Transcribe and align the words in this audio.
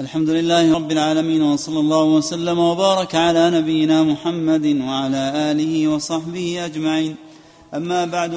الحمد 0.00 0.30
لله 0.30 0.74
رب 0.74 0.92
العالمين 0.92 1.42
وصلى 1.42 1.80
الله 1.80 2.04
وسلم 2.04 2.58
وبارك 2.58 3.14
على 3.14 3.50
نبينا 3.50 4.02
محمد 4.02 4.66
وعلى 4.66 5.32
آله 5.50 5.88
وصحبه 5.88 6.64
أجمعين. 6.64 7.16
أما 7.74 8.04
بعد 8.04 8.34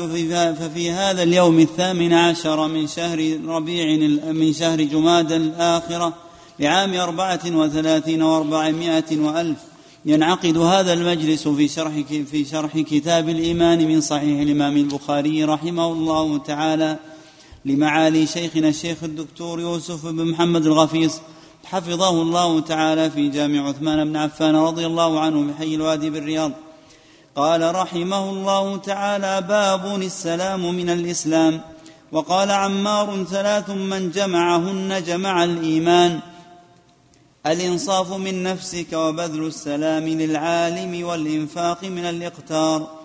ففي 0.60 0.91
هذا 0.91 1.23
اليوم 1.23 1.60
الثامن 1.60 2.13
عشر 2.13 2.68
من 2.68 2.88
شهر 2.88 3.39
ربيع 3.47 3.86
من 4.31 4.54
شهر 4.54 4.81
جماد 4.81 5.31
الآخرة 5.31 6.13
لعام 6.60 6.94
أربعة 6.94 7.41
وثلاثين 7.45 8.21
وأربعمائة 8.21 9.20
وألف 9.20 9.59
ينعقد 10.05 10.57
هذا 10.57 10.93
المجلس 10.93 11.48
في 11.48 11.68
شرح 11.68 11.93
في 12.32 12.45
شرح 12.45 12.80
كتاب 12.80 13.30
الإيمان 13.30 13.88
من 13.88 14.02
صحيح 14.02 14.39
الإمام 14.39 14.77
البخاري 14.77 15.43
رحمه 15.43 15.88
الله 15.88 16.38
تعالى 16.38 17.00
لمعالي 17.66 18.27
شيخنا 18.27 18.68
الشيخ 18.68 19.04
الدكتور 19.04 19.59
يوسف 19.59 20.05
بن 20.05 20.25
محمد 20.25 20.66
الغفيص 20.66 21.20
حفظه 21.66 22.09
الله 22.09 22.59
تعالى 22.59 23.11
في 23.11 23.29
جامع 23.29 23.69
عثمان 23.69 24.06
بن 24.06 24.18
عفان 24.18 24.56
رضي 24.56 24.86
الله 24.86 25.19
عنه 25.19 25.51
بحي 25.51 25.75
الوادي 25.75 26.10
بالرياض. 26.10 26.51
قال 27.36 27.75
رحمه 27.75 28.29
الله 28.29 28.78
تعالى 28.78 29.42
باب 29.42 30.01
السلام 30.01 30.75
من 30.75 30.89
الإسلام. 30.89 31.61
وقال 32.11 32.52
عمار 32.52 33.23
ثلاث 33.23 33.70
من 33.70 34.11
جمعهن 34.11 35.03
جمع 35.03 35.44
الإيمان. 35.44 36.20
الإنصاف 37.45 38.14
من 38.14 38.44
نفسك 38.44 38.94
وبذل 38.94 39.48
السلام 39.48 40.08
للعالم 40.08 41.06
والإنفاق 41.06 41.84
من 41.84 42.06
الإقتار. 42.06 43.03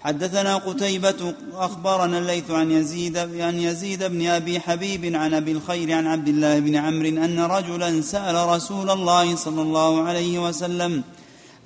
حدثنا 0.00 0.56
قتيبة 0.56 1.34
أخبرنا 1.52 2.18
الليث 2.18 2.50
عن 2.50 2.70
يزيد 2.70 3.16
عن 3.18 3.58
يزيد 3.58 4.04
بن 4.04 4.26
أبي 4.26 4.60
حبيب 4.60 5.14
عن 5.14 5.34
أبي 5.34 5.52
الخير 5.52 5.92
عن 5.92 6.06
عبد 6.06 6.28
الله 6.28 6.58
بن 6.58 6.76
عمرو 6.76 7.08
أن 7.08 7.40
رجلا 7.40 8.00
سأل 8.00 8.48
رسول 8.48 8.90
الله 8.90 9.36
صلى 9.36 9.62
الله 9.62 10.02
عليه 10.02 10.38
وسلم 10.48 11.02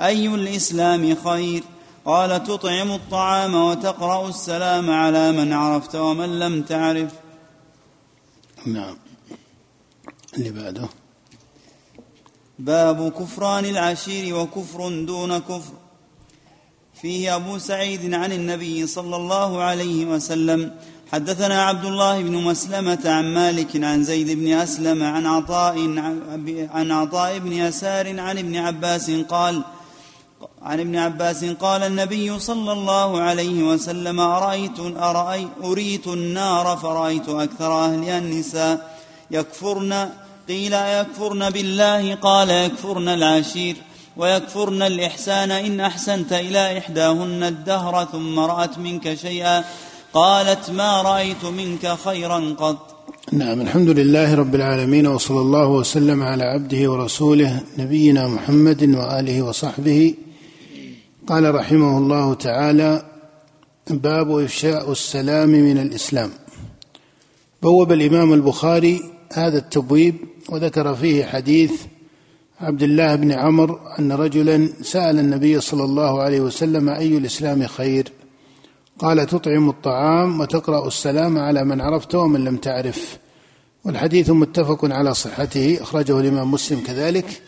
أي 0.00 0.26
الإسلام 0.26 1.16
خير؟ 1.24 1.62
قال 2.04 2.44
تطعم 2.44 2.90
الطعام 2.90 3.54
وتقرأ 3.54 4.28
السلام 4.28 4.90
على 4.90 5.32
من 5.32 5.52
عرفت 5.52 5.96
ومن 5.96 6.38
لم 6.38 6.62
تعرف. 6.62 7.12
نعم. 8.66 8.96
اللي 10.36 10.50
بعده. 10.50 10.88
باب 12.58 13.12
كفران 13.12 13.64
العشير 13.64 14.34
وكفر 14.34 15.04
دون 15.04 15.38
كفر. 15.38 15.72
فيه 17.02 17.36
أبو 17.36 17.58
سعيد 17.58 18.14
عن 18.14 18.32
النبي 18.32 18.86
صلى 18.86 19.16
الله 19.16 19.62
عليه 19.62 20.06
وسلم. 20.06 20.70
حدثنا 21.12 21.62
عبد 21.62 21.84
الله 21.84 22.22
بن 22.22 22.32
مسلمة 22.32 22.98
عن 23.04 23.34
مالك 23.34 23.84
عن 23.84 24.04
زيد 24.04 24.30
بن 24.30 24.52
أسلم 24.52 25.02
عن 25.02 25.26
عطاء 25.26 25.78
عن 26.74 26.92
عطاء 26.92 27.38
بن 27.38 27.52
يسار 27.52 28.20
عن 28.20 28.38
ابن 28.38 28.56
عباس 28.56 29.10
قال 29.10 29.62
عن 30.62 30.80
ابن 30.80 30.96
عباس 30.96 31.44
قال 31.44 31.82
النبي 31.82 32.38
صلى 32.38 32.72
الله 32.72 33.20
عليه 33.20 33.62
وسلم 33.62 34.20
أرأيت 34.20 34.80
أرأيت 34.80 35.48
أريت 35.64 36.06
النار 36.06 36.76
فرأيت 36.76 37.28
أكثر 37.28 37.84
أهلها 37.84 38.18
النساء 38.18 38.98
يكفرن 39.30 40.10
قيل 40.48 40.72
يكفرن 40.72 41.50
بالله؟ 41.50 42.14
قال 42.14 42.50
يكفرن 42.50 43.08
العشير. 43.08 43.76
ويكفرن 44.16 44.82
الإحسان 44.82 45.50
إن 45.50 45.80
أحسنت 45.80 46.32
إلى 46.32 46.78
إحداهن 46.78 47.42
الدهر 47.42 48.08
ثم 48.12 48.38
رأت 48.38 48.78
منك 48.78 49.14
شيئا 49.14 49.64
قالت 50.12 50.70
ما 50.70 51.02
رأيت 51.02 51.44
منك 51.44 51.96
خيرا 52.04 52.54
قط. 52.58 52.94
نعم 53.32 53.60
الحمد 53.60 53.88
لله 53.88 54.34
رب 54.34 54.54
العالمين 54.54 55.06
وصلى 55.06 55.40
الله 55.40 55.68
وسلم 55.68 56.22
على 56.22 56.44
عبده 56.44 56.90
ورسوله 56.90 57.60
نبينا 57.78 58.28
محمد 58.28 58.94
وآله 58.94 59.42
وصحبه. 59.42 60.14
قال 61.26 61.54
رحمه 61.54 61.98
الله 61.98 62.34
تعالى 62.34 63.02
باب 63.90 64.38
إفشاء 64.38 64.92
السلام 64.92 65.48
من 65.48 65.78
الإسلام. 65.78 66.30
بوب 67.62 67.92
الإمام 67.92 68.32
البخاري 68.32 69.00
هذا 69.32 69.58
التبويب 69.58 70.14
وذكر 70.48 70.94
فيه 70.94 71.24
حديث 71.24 71.72
عبد 72.60 72.82
الله 72.82 73.14
بن 73.14 73.32
عمر 73.32 73.80
أن 73.98 74.12
رجلا 74.12 74.68
سأل 74.82 75.18
النبي 75.18 75.60
صلى 75.60 75.84
الله 75.84 76.22
عليه 76.22 76.40
وسلم 76.40 76.88
أي 76.88 77.18
الإسلام 77.18 77.66
خير؟ 77.66 78.12
قال 78.98 79.26
تطعم 79.26 79.68
الطعام 79.68 80.40
وتقرأ 80.40 80.86
السلام 80.86 81.38
على 81.38 81.64
من 81.64 81.80
عرفت 81.80 82.14
ومن 82.14 82.44
لم 82.44 82.56
تعرف. 82.56 83.18
والحديث 83.84 84.30
متفق 84.30 84.84
على 84.84 85.14
صحته 85.14 85.78
أخرجه 85.80 86.20
الإمام 86.20 86.50
مسلم 86.50 86.80
كذلك 86.80 87.42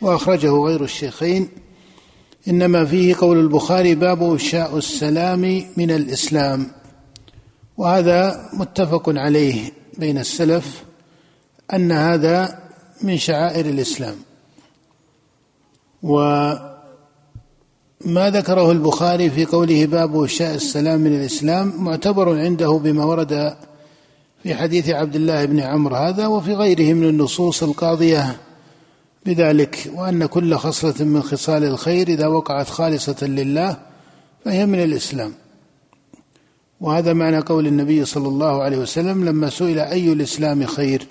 وأخرجه 0.00 0.50
غير 0.50 0.84
الشيخين. 0.84 1.48
إنما 2.48 2.84
فيه 2.84 3.14
قول 3.14 3.38
البخاري 3.38 3.94
باب 3.94 4.22
افشاء 4.22 4.78
السلام 4.78 5.64
من 5.76 5.90
الإسلام. 5.90 6.66
وهذا 7.76 8.48
متفق 8.52 9.08
عليه 9.08 9.72
بين 9.98 10.18
السلف 10.18 10.84
أن 11.74 11.92
هذا 11.92 12.62
من 13.02 13.18
شعائر 13.18 13.66
الإسلام. 13.66 14.14
وما 16.02 16.70
ذكره 18.06 18.72
البخاري 18.72 19.30
في 19.30 19.44
قوله 19.44 19.86
باب 19.86 20.22
افشاء 20.22 20.54
السلام 20.54 21.00
من 21.00 21.14
الإسلام 21.14 21.72
معتبر 21.76 22.38
عنده 22.38 22.72
بما 22.72 23.04
ورد 23.04 23.56
في 24.42 24.54
حديث 24.54 24.88
عبد 24.88 25.16
الله 25.16 25.44
بن 25.44 25.60
عمرو 25.60 25.96
هذا 25.96 26.26
وفي 26.26 26.54
غيره 26.54 26.94
من 26.94 27.08
النصوص 27.08 27.62
القاضية 27.62 28.36
بذلك 29.26 29.90
وأن 29.94 30.26
كل 30.26 30.54
خصلة 30.54 31.04
من 31.04 31.22
خصال 31.22 31.64
الخير 31.64 32.08
إذا 32.08 32.26
وقعت 32.26 32.68
خالصة 32.68 33.26
لله 33.26 33.76
فهي 34.44 34.66
من 34.66 34.82
الإسلام. 34.82 35.32
وهذا 36.80 37.12
معنى 37.12 37.38
قول 37.38 37.66
النبي 37.66 38.04
صلى 38.04 38.28
الله 38.28 38.62
عليه 38.62 38.78
وسلم 38.78 39.24
لما 39.24 39.50
سئل 39.50 39.78
أي 39.78 40.12
الإسلام 40.12 40.66
خير؟ 40.66 41.06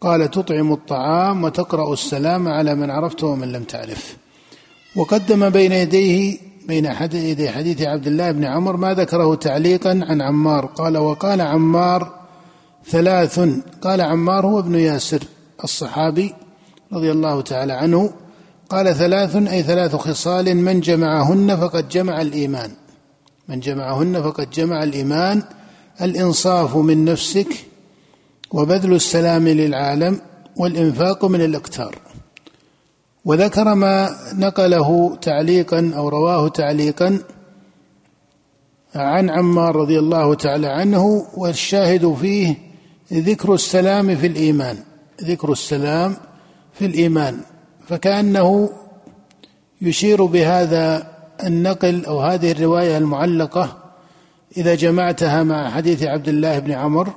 قال 0.00 0.30
تطعم 0.30 0.72
الطعام 0.72 1.44
وتقرأ 1.44 1.92
السلام 1.92 2.48
على 2.48 2.74
من 2.74 2.90
عرفته 2.90 3.26
ومن 3.26 3.52
لم 3.52 3.64
تعرف. 3.64 4.16
وقدم 4.96 5.50
بين 5.50 5.72
يديه 5.72 6.38
بين 6.68 6.94
يدي 7.12 7.50
حديث 7.50 7.82
عبد 7.82 8.06
الله 8.06 8.30
بن 8.30 8.44
عمر 8.44 8.76
ما 8.76 8.94
ذكره 8.94 9.34
تعليقا 9.34 9.90
عن 9.90 10.22
عمار. 10.22 10.66
قال 10.66 10.98
وقال 10.98 11.40
عمار 11.40 12.12
ثلاث. 12.86 13.40
قال 13.82 14.00
عمار 14.00 14.46
هو 14.46 14.58
ابن 14.58 14.74
ياسر 14.74 15.22
الصحابي 15.64 16.34
رضي 16.92 17.12
الله 17.12 17.40
تعالى 17.40 17.72
عنه. 17.72 18.10
قال 18.68 18.94
ثلاث 18.94 19.36
أي 19.36 19.62
ثلاث 19.62 19.96
خصال 19.96 20.56
من 20.56 20.80
جمعهن 20.80 21.56
فقد 21.56 21.88
جمع 21.88 22.20
الإيمان. 22.20 22.70
من 23.48 23.60
جمعهن 23.60 24.22
فقد 24.22 24.50
جمع 24.50 24.82
الإيمان. 24.82 25.42
الإنصاف 26.02 26.76
من 26.76 27.04
نفسك 27.04 27.48
وبذل 28.50 28.94
السلام 28.94 29.48
للعالم 29.48 30.20
والإنفاق 30.56 31.24
من 31.24 31.40
الإقتار. 31.40 31.98
وذكر 33.24 33.74
ما 33.74 34.10
نقله 34.34 35.16
تعليقا 35.16 35.92
أو 35.96 36.08
رواه 36.08 36.48
تعليقا 36.48 37.18
عن 38.94 39.30
عمار 39.30 39.76
رضي 39.76 39.98
الله 39.98 40.34
تعالى 40.34 40.66
عنه 40.66 41.26
والشاهد 41.36 42.14
فيه 42.14 42.54
ذكر 43.12 43.54
السلام 43.54 44.16
في 44.16 44.26
الإيمان. 44.26 44.78
ذكر 45.24 45.52
السلام 45.52 46.16
في 46.72 46.86
الإيمان. 46.86 47.40
فكأنه 47.88 48.70
يشير 49.82 50.24
بهذا 50.24 51.06
النقل 51.44 52.04
أو 52.04 52.20
هذه 52.20 52.52
الرواية 52.52 52.98
المعلقة 52.98 53.76
إذا 54.56 54.74
جمعتها 54.74 55.42
مع 55.42 55.70
حديث 55.70 56.02
عبد 56.02 56.28
الله 56.28 56.58
بن 56.58 56.72
عمر 56.72 57.12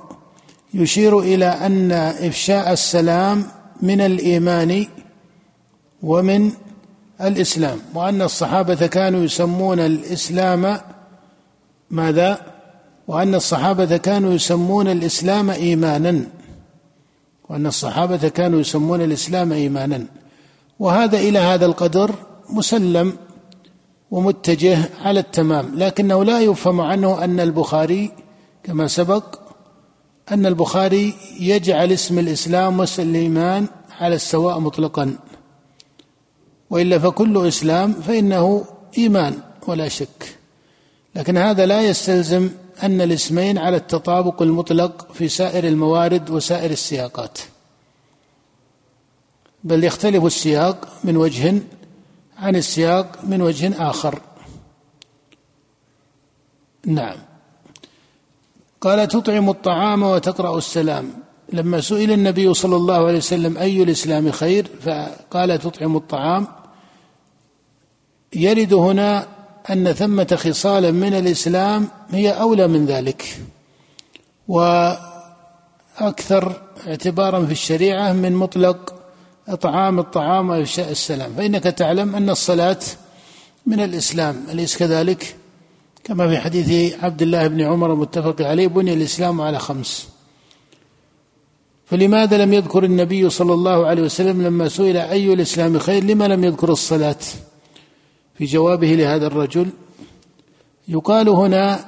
يشير 0.74 1.18
إلى 1.18 1.46
أن 1.46 1.92
إفشاء 1.92 2.72
السلام 2.72 3.44
من 3.82 4.00
الإيمان 4.00 4.86
ومن 6.02 6.52
الإسلام 7.20 7.78
وأن 7.94 8.22
الصحابة 8.22 8.86
كانوا 8.86 9.24
يسمون 9.24 9.80
الإسلام 9.80 10.78
ماذا؟ 11.90 12.38
وأن 13.08 13.34
الصحابة 13.34 13.96
كانوا 13.96 14.32
يسمون 14.32 14.88
الإسلام 14.88 15.50
إيمانا 15.50 16.22
وأن 17.48 17.66
الصحابة 17.66 18.28
كانوا 18.28 18.60
يسمون 18.60 19.00
الإسلام 19.00 19.52
إيمانا 19.52 20.06
وهذا 20.78 21.18
إلى 21.18 21.38
هذا 21.38 21.66
القدر 21.66 22.14
مسلم 22.50 23.12
ومتجه 24.10 24.78
على 25.04 25.20
التمام 25.20 25.72
لكنه 25.74 26.24
لا 26.24 26.40
يفهم 26.40 26.80
عنه 26.80 27.24
أن 27.24 27.40
البخاري 27.40 28.10
كما 28.62 28.86
سبق 28.86 29.41
أن 30.30 30.46
البخاري 30.46 31.14
يجعل 31.40 31.92
اسم 31.92 32.18
الإسلام 32.18 32.80
واسم 32.80 33.02
الإيمان 33.02 33.66
على 34.00 34.14
السواء 34.14 34.58
مطلقا. 34.58 35.16
وإلا 36.70 36.98
فكل 36.98 37.48
إسلام 37.48 37.92
فإنه 37.92 38.64
إيمان 38.98 39.38
ولا 39.66 39.88
شك. 39.88 40.38
لكن 41.14 41.36
هذا 41.36 41.66
لا 41.66 41.82
يستلزم 41.82 42.50
أن 42.82 43.00
الاسمين 43.00 43.58
على 43.58 43.76
التطابق 43.76 44.42
المطلق 44.42 45.12
في 45.12 45.28
سائر 45.28 45.64
الموارد 45.68 46.30
وسائر 46.30 46.70
السياقات. 46.70 47.38
بل 49.64 49.84
يختلف 49.84 50.24
السياق 50.24 50.88
من 51.04 51.16
وجه 51.16 51.62
عن 52.38 52.56
السياق 52.56 53.24
من 53.24 53.42
وجه 53.42 53.90
آخر. 53.90 54.20
نعم. 56.86 57.31
قال 58.82 59.08
تطعم 59.08 59.50
الطعام 59.50 60.02
وتقرأ 60.02 60.58
السلام. 60.58 61.12
لما 61.52 61.80
سئل 61.80 62.12
النبي 62.12 62.54
صلى 62.54 62.76
الله 62.76 63.06
عليه 63.06 63.16
وسلم 63.16 63.58
أي 63.58 63.82
الإسلام 63.82 64.30
خير 64.30 64.66
فقال 64.84 65.58
تطعم 65.58 65.96
الطعام. 65.96 66.46
يرد 68.34 68.72
هنا 68.72 69.26
أن 69.70 69.92
ثمة 69.92 70.38
خصالا 70.40 70.90
من 70.90 71.14
الإسلام 71.14 71.88
هي 72.10 72.30
أولى 72.30 72.68
من 72.68 72.86
ذلك 72.86 73.40
وأكثر 74.48 75.02
اعتبارا 76.86 77.46
في 77.46 77.52
الشريعة 77.52 78.12
من 78.12 78.32
مطلق 78.32 78.94
إطعام 79.48 79.98
الطعام 79.98 80.50
وإفشاء 80.50 80.90
السلام. 80.90 81.34
فإنك 81.36 81.62
تعلم 81.62 82.16
أن 82.16 82.30
الصلاة 82.30 82.80
من 83.66 83.80
الإسلام 83.80 84.44
أليس 84.50 84.76
كذلك؟ 84.76 85.36
كما 86.04 86.28
في 86.28 86.38
حديث 86.38 86.94
عبد 87.04 87.22
الله 87.22 87.46
بن 87.46 87.60
عمر 87.60 87.94
متفق 87.94 88.46
عليه 88.46 88.66
بني 88.66 88.92
الإسلام 88.92 89.40
على 89.40 89.58
خمس. 89.58 90.08
فلماذا 91.86 92.38
لم 92.38 92.52
يذكر 92.52 92.84
النبي 92.84 93.30
صلى 93.30 93.54
الله 93.54 93.86
عليه 93.86 94.02
وسلم 94.02 94.42
لما 94.42 94.68
سئل 94.68 94.96
أي 94.96 95.32
الإسلام 95.32 95.78
خير؟ 95.78 96.04
لما 96.04 96.28
لم 96.28 96.44
يذكر 96.44 96.72
الصلاة؟ 96.72 97.16
في 98.34 98.44
جوابه 98.44 98.86
لهذا 98.86 99.26
الرجل 99.26 99.68
يقال 100.88 101.28
هنا 101.28 101.84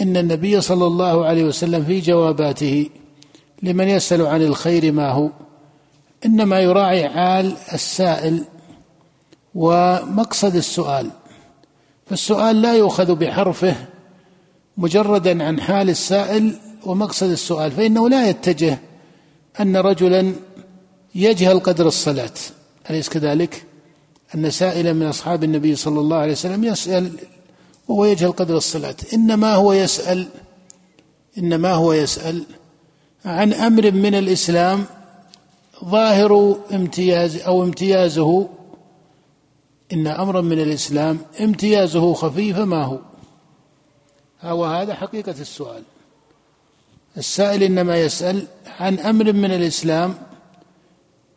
إن 0.00 0.16
النبي 0.16 0.60
صلى 0.60 0.86
الله 0.86 1.26
عليه 1.26 1.44
وسلم 1.44 1.84
في 1.84 2.00
جواباته 2.00 2.88
لمن 3.62 3.88
يسأل 3.88 4.26
عن 4.26 4.42
الخير 4.42 4.92
ما 4.92 5.10
هو؟ 5.10 5.30
إنما 6.26 6.60
يراعي 6.60 7.08
حال 7.08 7.56
السائل 7.72 8.44
ومقصد 9.54 10.56
السؤال. 10.56 11.10
فالسؤال 12.12 12.62
لا 12.62 12.74
يؤخذ 12.74 13.14
بحرفه 13.14 13.76
مجردا 14.76 15.44
عن 15.44 15.60
حال 15.60 15.90
السائل 15.90 16.54
ومقصد 16.86 17.30
السؤال 17.30 17.72
فإنه 17.72 18.08
لا 18.08 18.28
يتجه 18.28 18.78
أن 19.60 19.76
رجلا 19.76 20.32
يجهل 21.14 21.60
قدر 21.60 21.86
الصلاة 21.86 22.30
أليس 22.90 23.08
كذلك؟ 23.08 23.64
أن 24.34 24.50
سائلا 24.50 24.92
من 24.92 25.06
أصحاب 25.06 25.44
النبي 25.44 25.76
صلى 25.76 26.00
الله 26.00 26.16
عليه 26.16 26.32
وسلم 26.32 26.64
يسأل 26.64 27.12
وهو 27.88 28.04
يجهل 28.04 28.32
قدر 28.32 28.56
الصلاة 28.56 28.96
إنما 29.14 29.54
هو 29.54 29.72
يسأل 29.72 30.28
إنما 31.38 31.72
هو 31.72 31.92
يسأل 31.92 32.44
عن 33.24 33.52
أمر 33.52 33.90
من 33.90 34.14
الإسلام 34.14 34.84
ظاهر 35.84 36.56
امتياز 36.72 37.36
أو 37.36 37.62
امتيازه 37.62 38.48
إن 39.92 40.06
أمرا 40.06 40.40
من 40.40 40.60
الإسلام 40.60 41.18
امتيازه 41.40 42.14
خفي 42.14 42.54
فما 42.54 42.84
هو. 42.84 42.98
هو 44.42 44.64
هذا 44.64 44.94
حقيقة 44.94 45.34
السؤال. 45.40 45.82
السائل 47.16 47.62
إنما 47.62 47.96
يسأل 47.96 48.46
عن 48.80 48.98
أمر 48.98 49.32
من 49.32 49.50
الإسلام 49.50 50.14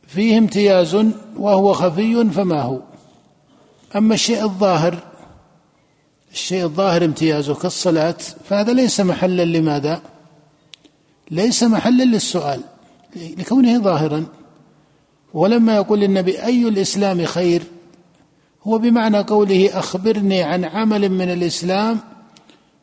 فيه 0.08 0.38
امتياز 0.38 0.96
وهو 1.38 1.74
خفي 1.74 2.30
فما 2.30 2.62
هو. 2.62 2.80
أما 3.96 4.14
الشيء 4.14 4.44
الظاهر 4.44 4.98
الشيء 6.32 6.64
الظاهر 6.64 7.06
امتيازه 7.06 7.56
كالصلاة 7.56 8.18
فهذا 8.50 8.74
ليس 8.74 9.00
محلا 9.00 9.46
لماذا؟ 9.46 10.02
ليس 11.32 11.64
محلا 11.64 12.04
للسؤال 12.04 12.62
لكونه 13.16 13.80
ظاهرا. 13.80 14.26
ولما 15.34 15.76
يقول 15.76 16.04
النبي 16.04 16.44
أي 16.44 16.68
الإسلام 16.68 17.26
خير؟ 17.26 17.64
هو 18.68 18.78
بمعنى 18.78 19.20
قوله 19.20 19.80
أخبرني 19.80 20.44
عن 20.44 20.66
عمل 20.66 21.10
من 21.10 21.32
الإسلام 21.32 22.00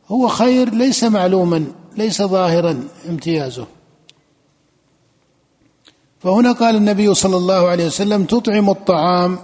هو 0.09 0.29
خير 0.29 0.75
ليس 0.75 1.05
معلوما 1.05 1.65
ليس 1.97 2.23
ظاهرا 2.23 2.85
امتيازه. 3.09 3.67
فهنا 6.21 6.53
قال 6.53 6.77
النبي 6.77 7.15
صلى 7.15 7.37
الله 7.37 7.69
عليه 7.69 7.87
وسلم 7.87 8.25
تطعم 8.25 8.71
الطعام 8.71 9.39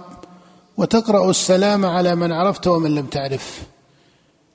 وتقرأ 0.77 1.29
السلام 1.29 1.85
على 1.85 2.15
من 2.15 2.31
عرفت 2.31 2.67
ومن 2.67 2.95
لم 2.95 3.05
تعرف. 3.05 3.63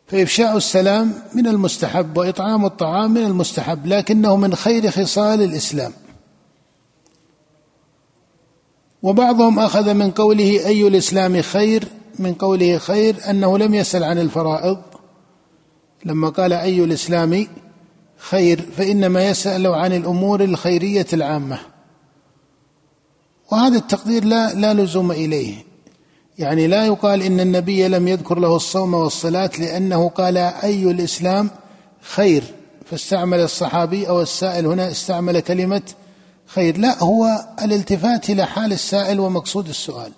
فإفشاء 0.06 0.56
السلام 0.56 1.14
من 1.34 1.46
المستحب 1.46 2.16
وإطعام 2.16 2.64
الطعام 2.64 3.10
من 3.10 3.24
المستحب 3.24 3.86
لكنه 3.86 4.36
من 4.36 4.54
خير 4.54 4.90
خصال 4.90 5.42
الإسلام. 5.42 5.92
وبعضهم 9.04 9.58
أخذ 9.58 9.94
من 9.94 10.10
قوله 10.10 10.66
أي 10.66 10.88
الإسلام 10.88 11.42
خير 11.42 11.84
من 12.18 12.34
قوله 12.34 12.78
خير 12.78 13.16
أنه 13.30 13.58
لم 13.58 13.74
يسأل 13.74 14.04
عن 14.04 14.18
الفرائض. 14.18 14.78
لما 16.04 16.28
قال 16.28 16.52
أي 16.52 16.84
الإسلام 16.84 17.46
خير 18.18 18.60
فإنما 18.76 19.28
يسأل 19.28 19.66
عن 19.66 19.92
الأمور 19.92 20.44
الخيرية 20.44 21.06
العامة. 21.12 21.58
وهذا 23.52 23.76
التقدير 23.76 24.24
لا 24.24 24.54
لا 24.54 24.74
لزوم 24.74 25.12
إليه. 25.12 25.54
يعني 26.38 26.66
لا 26.66 26.86
يقال 26.86 27.22
إن 27.22 27.40
النبي 27.40 27.88
لم 27.88 28.08
يذكر 28.08 28.38
له 28.38 28.56
الصوم 28.56 28.94
والصلاة 28.94 29.50
لأنه 29.58 30.08
قال 30.08 30.36
أي 30.38 30.90
الإسلام 30.90 31.50
خير. 32.00 32.44
فاستعمل 32.84 33.40
الصحابي 33.40 34.08
أو 34.08 34.22
السائل 34.22 34.66
هنا 34.66 34.90
استعمل 34.90 35.40
كلمة 35.40 35.82
خير. 36.46 36.78
لا 36.78 37.02
هو 37.02 37.46
الالتفات 37.62 38.30
إلى 38.30 38.46
حال 38.46 38.72
السائل 38.72 39.20
ومقصود 39.20 39.68
السؤال. 39.68 40.12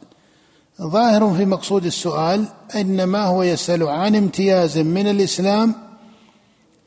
ظاهر 0.82 1.34
في 1.36 1.44
مقصود 1.44 1.86
السؤال 1.86 2.44
إنما 2.74 3.24
هو 3.24 3.42
يسأل 3.42 3.88
عن 3.88 4.14
امتياز 4.14 4.78
من 4.78 5.06
الإسلام. 5.06 5.74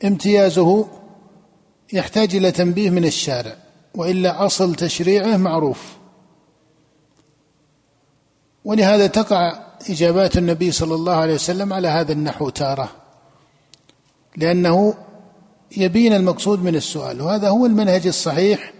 امتيازه 0.04 0.88
يحتاج 1.92 2.36
إلى 2.36 2.52
تنبيه 2.52 2.90
من 2.90 3.04
الشارع 3.04 3.56
وإلا 3.94 4.46
أصل 4.46 4.74
تشريعه 4.74 5.36
معروف. 5.36 6.00
ولهذا 8.64 9.06
تقع 9.06 9.70
إجابات 9.90 10.38
النبي 10.38 10.70
صلى 10.70 10.94
الله 10.94 11.12
عليه 11.12 11.34
وسلم 11.34 11.72
على 11.72 11.88
هذا 11.88 12.12
النحو 12.12 12.48
تارة 12.48 12.90
لأنه 14.36 14.94
يبين 15.76 16.12
المقصود 16.12 16.62
من 16.64 16.76
السؤال 16.76 17.20
وهذا 17.20 17.48
هو 17.48 17.66
المنهج 17.66 18.06
الصحيح 18.06 18.72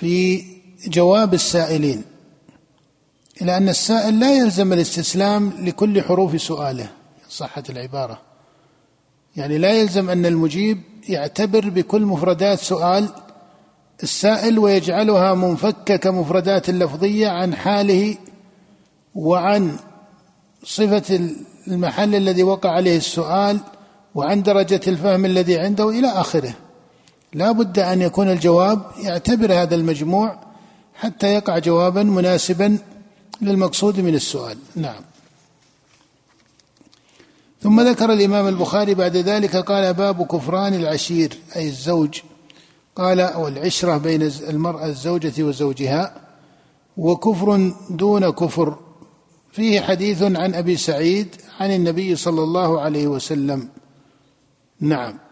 في 0.00 0.44
جواب 0.86 1.34
السائلين 1.34 2.04
إلى 3.42 3.56
أن 3.56 3.68
السائل 3.68 4.20
لا 4.20 4.36
يلزم 4.36 4.72
الاستسلام 4.72 5.52
لكل 5.60 6.02
حروف 6.02 6.42
سؤاله 6.42 6.88
صحة 7.28 7.62
العبارة. 7.70 8.20
يعني 9.36 9.58
لا 9.58 9.72
يلزم 9.72 10.10
أن 10.10 10.26
المجيب 10.26 10.80
يعتبر 11.08 11.68
بكل 11.68 12.02
مفردات 12.02 12.58
سؤال 12.58 13.08
السائل 14.02 14.58
ويجعلها 14.58 15.34
منفكة 15.34 15.96
كمفردات 15.96 16.70
لفظية 16.70 17.28
عن 17.28 17.54
حاله 17.54 18.16
وعن 19.14 19.76
صفة 20.64 21.30
المحل 21.68 22.14
الذي 22.14 22.42
وقع 22.42 22.70
عليه 22.70 22.96
السؤال 22.96 23.60
وعن 24.14 24.42
درجة 24.42 24.80
الفهم 24.86 25.24
الذي 25.24 25.58
عنده 25.58 25.88
إلى 25.88 26.08
آخره. 26.08 26.54
لا 27.34 27.52
بد 27.52 27.78
أن 27.78 28.02
يكون 28.02 28.30
الجواب 28.30 28.80
يعتبر 29.02 29.52
هذا 29.52 29.74
المجموع 29.74 30.38
حتى 30.94 31.26
يقع 31.26 31.58
جوابا 31.58 32.02
مناسبا 32.02 32.78
للمقصود 33.42 34.00
من 34.00 34.14
السؤال. 34.14 34.58
نعم. 34.76 35.02
ثم 37.62 37.80
ذكر 37.80 38.12
الإمام 38.12 38.48
البخاري 38.48 38.94
بعد 38.94 39.16
ذلك 39.16 39.56
قال 39.56 39.94
باب 39.94 40.26
كفران 40.26 40.74
العشير 40.74 41.38
أي 41.56 41.68
الزوج. 41.68 42.20
قال 42.96 43.20
أو 43.20 43.48
العشرة 43.48 43.96
بين 43.96 44.22
المرأة 44.22 44.86
الزوجة 44.86 45.42
وزوجها 45.42 46.14
وكفر 46.96 47.72
دون 47.90 48.30
كفر. 48.30 48.78
فيه 49.52 49.80
حديث 49.80 50.22
عن 50.22 50.54
أبي 50.54 50.76
سعيد 50.76 51.36
عن 51.60 51.72
النبي 51.72 52.16
صلى 52.16 52.42
الله 52.42 52.80
عليه 52.80 53.06
وسلم. 53.06 53.68
نعم. 54.80 55.23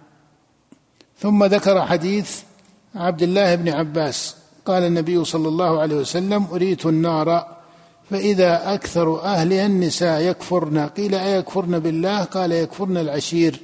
ثم 1.23 1.45
ذكر 1.45 1.87
حديث 1.87 2.41
عبد 2.95 3.23
الله 3.23 3.55
بن 3.55 3.69
عباس. 3.69 4.37
قال 4.67 4.83
النبي 4.83 5.25
صلى 5.25 5.49
الله 5.49 5.81
عليه 5.81 5.97
وسلم 5.97 6.47
أريت 6.52 6.87
النار 6.87 7.47
فإذا 8.11 8.75
أكثر 8.75 9.23
أهلها 9.23 9.67
النساء 9.67 10.21
يكفرن. 10.21 10.79
قيل 10.79 11.14
أيكفرن 11.14 11.79
بالله؟ 11.79 12.25
قال 12.25 12.52
يكفرن 12.52 12.97
العشير 12.97 13.61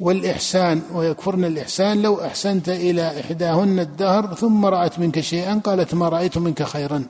والإحسان 0.00 0.82
ويكفرن 0.94 1.44
الإحسان 1.44 2.02
لو 2.02 2.24
أحسنت 2.24 2.68
إلى 2.68 3.20
إحداهن 3.20 3.78
الدهر 3.78 4.34
ثم 4.34 4.66
رأت 4.66 4.98
منك 4.98 5.20
شيئا. 5.20 5.60
قالت 5.64 5.94
ما 5.94 6.08
رأيت 6.08 6.38
منك 6.38 6.62
خيرا. 6.62 7.04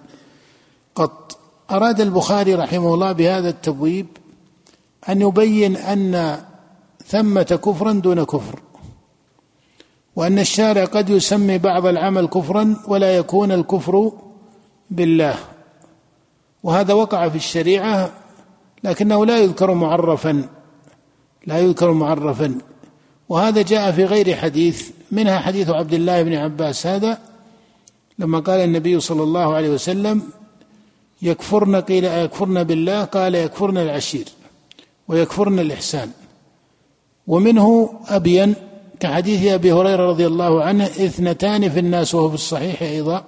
قط. 0.95 1.39
أراد 1.71 2.01
البخاري 2.01 2.55
رحمه 2.55 2.95
الله 2.95 3.13
بهذا 3.13 3.49
التبويب 3.49 4.07
أن 5.09 5.21
يبين 5.21 5.77
أن 5.77 6.39
ثمة 7.07 7.61
كفرا 7.65 7.93
دون 7.93 8.25
كفر. 8.25 8.68
وأن 10.19 10.39
الشارع 10.39 10.85
قد 10.85 11.11
يسمي 11.11 11.59
بعض 11.59 11.87
العمل 11.87 12.27
كفرا 12.27 12.77
ولا 12.87 13.17
يكون 13.17 13.53
الكفر 13.53 14.13
بالله. 14.91 15.35
وهذا 16.63 16.95
وقع 16.95 17.29
في 17.29 17.37
الشريعة 17.37 18.13
لكنه 18.85 19.27
لا 19.27 19.39
يذكر 19.39 19.75
معرفا 19.75 20.49
لا 21.47 21.59
يذكر 21.59 21.93
معرفا. 21.93 22.59
وهذا 23.29 23.63
جاء 23.63 23.93
في 23.93 24.05
غير 24.05 24.37
حديث 24.37 24.91
منها 25.11 25.39
حديث 25.39 25.71
عبد 25.71 25.95
الله 25.95 26.23
بن 26.23 26.35
عباس 26.35 26.87
هذا 26.87 27.19
لما 28.19 28.39
قال 28.39 28.61
النبي 28.61 29.01
صلى 29.01 29.23
الله 29.23 29.55
عليه 29.55 29.71
وسلم 29.71 30.23
يكفرن 31.23 31.77
قيل 31.77 32.05
يكفرن 32.05 32.65
بالله 32.65 33.05
قال 33.05 33.35
يكفرن 33.35 33.79
العشير 33.79 34.27
ويكفرن 35.09 35.59
الإحسان. 35.59 36.11
ومنه 37.27 37.91
أبين 38.09 38.55
كحديث 39.01 39.47
أبي 39.47 39.73
هريرة 39.73 40.07
رضي 40.07 40.27
الله 40.27 40.63
عنه 40.65 40.85
إثنتان 40.85 41.71
في 41.71 41.79
الناس 41.79 42.15
وهو 42.15 42.29
في 42.29 42.35
الصحيح 42.35 42.83
أيضا. 42.83 43.25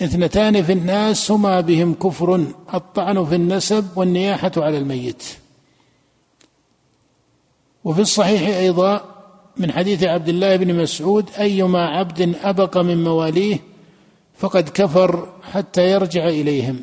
إثنتان 0.00 0.62
في 0.62 0.72
الناس 0.72 1.30
هما 1.30 1.60
بهم 1.60 1.94
كفر 1.94 2.44
الطعن 2.74 3.24
في 3.24 3.34
النسب 3.34 3.86
والنياحة 3.96 4.52
على 4.56 4.78
الميت. 4.78 5.22
وفي 7.84 8.00
الصحيح 8.00 8.56
أيضا 8.56 9.04
من 9.56 9.72
حديث 9.72 10.04
عبد 10.04 10.28
الله 10.28 10.56
بن 10.56 10.74
مسعود 10.74 11.30
أيما 11.38 11.86
عبد 11.86 12.36
أبق 12.42 12.78
من 12.78 13.04
مواليه 13.04 13.58
فقد 14.38 14.68
كفر 14.68 15.32
حتى 15.52 15.90
يرجع 15.90 16.28
إليهم. 16.28 16.80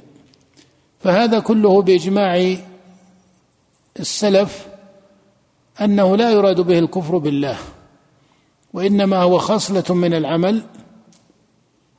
فهذا 1.04 1.40
كله 1.40 1.82
بإجماع 1.82 2.56
السلف 4.00 4.73
أنه 5.82 6.18
لا 6.18 6.32
يراد 6.32 6.62
به 6.62 6.80
الكفر 6.80 7.18
بالله 7.18 7.58
وإنما 8.74 9.18
هو 9.18 9.38
خصلة 9.38 9.96
من 9.96 10.14
العمل 10.14 10.64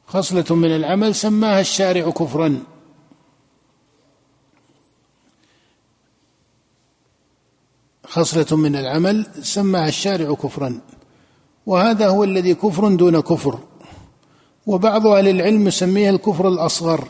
خصلة 0.07 0.57
من 0.57 0.77
العمل 0.77 1.15
سماها 1.15 1.61
الشارع 1.61 2.11
كفرا. 2.11 2.63
خصلة 8.07 8.57
من 8.57 8.77
العمل 8.77 9.27
سماها 9.43 9.89
الشارع 9.89 10.35
كفرا. 10.35 10.81
وهذا 11.67 12.09
هو 12.09 12.25
الذي 12.25 12.55
كفر 12.55 12.95
دون 12.95 13.21
كفر. 13.21 13.59
وبعض 14.67 15.07
أهل 15.07 15.29
العلم 15.29 15.69
يسميه 15.69 16.11
الكفر 16.11 16.49
الأصغر. 16.49 17.09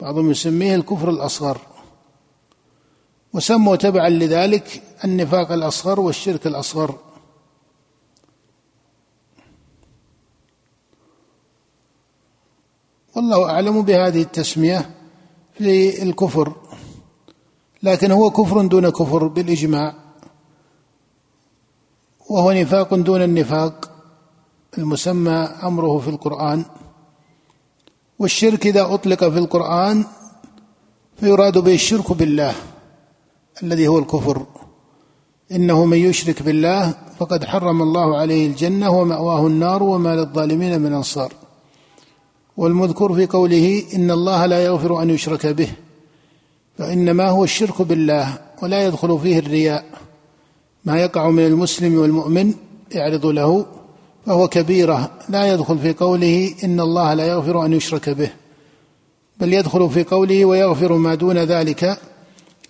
بعضهم 0.00 0.30
يسميه 0.30 0.74
الكفر 0.74 1.10
الأصغر. 1.10 1.58
وسموا 3.38 3.76
تبعا 3.76 4.08
لذلك 4.08 4.82
النفاق 5.04 5.52
الأصغر 5.52 6.00
والشرك 6.00 6.46
الأصغر. 6.46 6.94
والله 13.16 13.50
أعلم 13.50 13.82
بهذه 13.82 14.22
التسمية 14.22 14.90
في 15.54 16.02
الكفر 16.02 16.52
لكن 17.82 18.10
هو 18.10 18.30
كفر 18.30 18.66
دون 18.66 18.90
كفر 18.90 19.26
بالإجماع 19.26 19.94
وهو 22.30 22.52
نفاق 22.52 22.94
دون 22.94 23.22
النفاق 23.22 23.90
المسمى 24.78 25.38
أمره 25.62 25.98
في 25.98 26.10
القرآن. 26.10 26.64
والشرك 28.18 28.66
إذا 28.66 28.94
أطلق 28.94 29.28
في 29.28 29.38
القرآن 29.38 30.04
فيراد 31.20 31.58
به 31.58 31.74
الشرك 31.74 32.12
بالله. 32.12 32.54
الذي 33.62 33.88
هو 33.88 33.98
الكفر. 33.98 34.46
إنه 35.52 35.84
من 35.84 35.98
يشرك 35.98 36.42
بالله 36.42 36.94
فقد 37.18 37.44
حرم 37.44 37.82
الله 37.82 38.18
عليه 38.18 38.46
الجنة 38.46 38.90
ومأواه 38.90 39.46
النار 39.46 39.82
وما 39.82 40.16
للظالمين 40.16 40.80
من 40.80 40.92
أنصار. 40.92 41.32
والمذكور 42.56 43.14
في 43.14 43.26
قوله 43.26 43.82
إن 43.94 44.10
الله 44.10 44.46
لا 44.46 44.64
يغفر 44.64 45.02
أن 45.02 45.10
يشرك 45.10 45.46
به 45.46 45.68
فإنما 46.78 47.28
هو 47.28 47.44
الشرك 47.44 47.82
بالله 47.82 48.38
ولا 48.62 48.86
يدخل 48.86 49.18
فيه 49.18 49.38
الرياء. 49.38 49.84
ما 50.84 51.00
يقع 51.00 51.30
من 51.30 51.46
المسلم 51.46 51.98
والمؤمن 51.98 52.54
يعرض 52.92 53.26
له 53.26 53.66
فهو 54.26 54.48
كبيرة. 54.48 55.10
لا 55.28 55.52
يدخل 55.52 55.78
في 55.78 55.92
قوله 55.92 56.54
إن 56.64 56.80
الله 56.80 57.14
لا 57.14 57.26
يغفر 57.26 57.64
أن 57.64 57.72
يشرك 57.72 58.10
به 58.10 58.30
بل 59.40 59.52
يدخل 59.52 59.90
في 59.90 60.04
قوله 60.04 60.44
ويغفر 60.44 60.92
ما 60.92 61.14
دون 61.14 61.38
ذلك. 61.38 61.98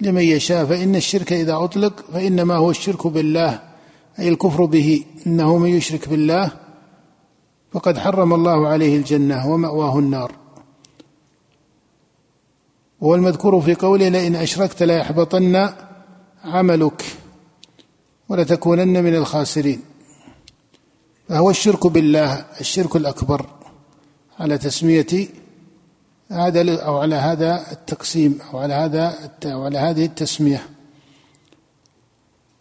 لمن 0.01 0.23
يشاء 0.23 0.65
فإن 0.65 0.97
الشرك 0.97 1.33
إذا 1.33 1.57
أطلق 1.57 2.05
فإنما 2.13 2.57
هو 2.57 2.71
الشرك 2.71 3.07
بالله 3.07 3.63
أي 4.19 4.29
الكفر 4.29 4.65
به 4.65 5.05
إنه 5.27 5.59
من 5.59 5.69
يشرك 5.69 6.09
بالله 6.09 6.51
فقد 7.73 7.99
حرم 7.99 8.35
الله 8.35 8.69
عليه 8.69 8.97
الجنة 8.97 9.51
ومأواه 9.53 9.99
النار. 9.99 10.33
والمذكور 13.01 13.61
في 13.61 13.75
قوله 13.75 14.09
لئن 14.09 14.37
أشركت 14.37 14.83
ليحبطن 14.83 15.69
عملك 16.45 17.05
ولتكونن 18.29 19.05
من 19.05 19.15
الخاسرين. 19.15 19.81
فهو 21.29 21.51
الشرك 21.51 21.87
بالله 21.87 22.45
الشرك 22.61 22.97
الأكبر 22.97 23.47
على 24.39 24.59
تسمية 24.59 25.29
هذا 26.31 26.83
أو 26.83 26.99
على 26.99 27.15
هذا 27.15 27.73
التقسيم 27.73 28.39
أو 28.53 28.59
على 28.59 28.75
هذا 28.75 29.15
أو 29.47 29.65
على 29.65 29.79
هذه 29.79 30.05
التسمية. 30.05 30.63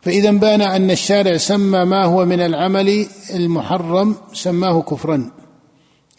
فإذا 0.01 0.31
بان 0.31 0.61
أن 0.61 0.91
الشارع 0.91 1.37
سمى 1.37 1.85
ما 1.85 2.05
هو 2.05 2.25
من 2.25 2.41
العمل 2.41 3.07
المحرم 3.33 4.15
سماه 4.33 4.81
كفرا. 4.81 5.31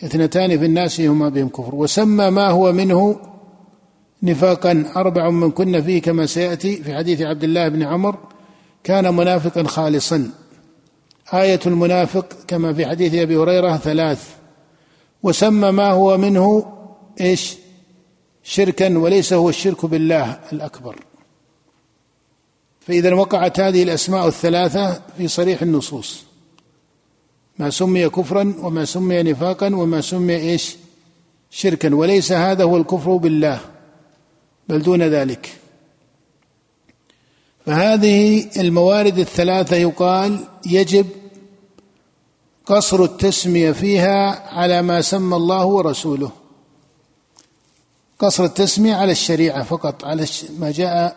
اثنتان 0.04 0.58
في 0.58 0.64
الناس 0.64 1.00
هما 1.00 1.28
بهم 1.28 1.48
كفر. 1.48 1.74
وسمى 1.74 2.30
ما 2.30 2.48
هو 2.48 2.72
منه 2.72 3.20
نفاقا. 4.22 4.84
أربع 4.96 5.30
من 5.30 5.50
كن 5.50 5.82
فيه 5.82 6.02
كما 6.02 6.26
سيأتي 6.26 6.82
في 6.82 6.96
حديث 6.96 7.22
عبد 7.22 7.44
الله 7.44 7.68
بن 7.68 7.82
عمر 7.82 8.18
كان 8.84 9.14
منافقا 9.14 9.62
خالصا. 9.62 10.30
آية 11.34 11.60
المنافق 11.66 12.26
كما 12.46 12.72
في 12.72 12.86
حديث 12.86 13.14
أبي 13.14 13.36
هريرة 13.36 13.76
ثلاث. 13.76 14.28
وسمى 15.22 15.70
ما 15.70 15.90
هو 15.90 16.16
منه 16.16 16.77
إيش؟ 17.20 17.56
شركا 18.42 18.98
وليس 18.98 19.32
هو 19.32 19.48
الشرك 19.48 19.86
بالله 19.86 20.40
الأكبر. 20.52 20.96
فإذا 22.80 23.14
وقعت 23.14 23.60
هذه 23.60 23.82
الأسماء 23.82 24.28
الثلاثة 24.28 25.02
في 25.18 25.28
صريح 25.28 25.62
النصوص. 25.62 26.24
ما 27.58 27.70
سمي 27.70 28.08
كفرا 28.08 28.54
وما 28.58 28.84
سمي 28.84 29.22
نفاقا 29.22 29.66
وما 29.66 30.00
سمي 30.00 30.36
إيش؟ 30.36 30.76
شركا. 31.50 31.94
وليس 31.94 32.32
هذا 32.32 32.64
هو 32.64 32.76
الكفر 32.76 33.16
بالله 33.16 33.60
بل 34.68 34.82
دون 34.82 35.02
ذلك. 35.02 35.58
فهذه 37.66 38.46
الموارد 38.56 39.18
الثلاثة 39.18 39.76
يقال 39.76 40.38
يجب 40.66 41.06
قصر 42.66 43.04
التسمية 43.04 43.72
فيها 43.72 44.48
على 44.54 44.82
ما 44.82 45.00
سمى 45.00 45.36
الله 45.36 45.66
ورسوله. 45.66 46.30
قصر 48.18 48.44
التسمية 48.44 48.94
على 48.94 49.12
الشريعة 49.12 49.62
فقط 49.62 50.04
على 50.04 50.26
ما 50.58 50.70
جاء 50.70 51.16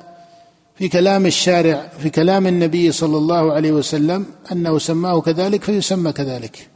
في 0.75 0.89
كلام 0.89 1.25
الشارع 1.25 1.87
في 1.99 2.09
كلام 2.09 2.47
النبي 2.47 2.91
صلى 2.91 3.17
الله 3.17 3.53
عليه 3.53 3.71
وسلم 3.71 4.25
أنه 4.51 4.79
سماه 4.79 5.21
كذلك 5.21 5.63
فيسمى 5.63 6.11
كذلك. 6.11 6.69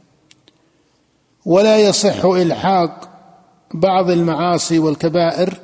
ولا 1.44 1.78
يصح 1.78 2.24
إلحاق 2.24 3.08
بعض 3.74 4.10
المعاصي 4.10 4.78
والكبائر 4.78 5.60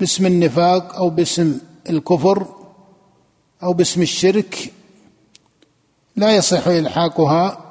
باسم 0.00 0.26
النفاق 0.26 0.96
أو 0.96 1.10
باسم 1.10 1.58
الكفر 1.90 2.46
أو 3.62 3.72
باسم 3.72 4.02
الشرك. 4.02 4.72
لا 6.16 6.36
يصح 6.36 6.66
إلحاقها 6.66 7.64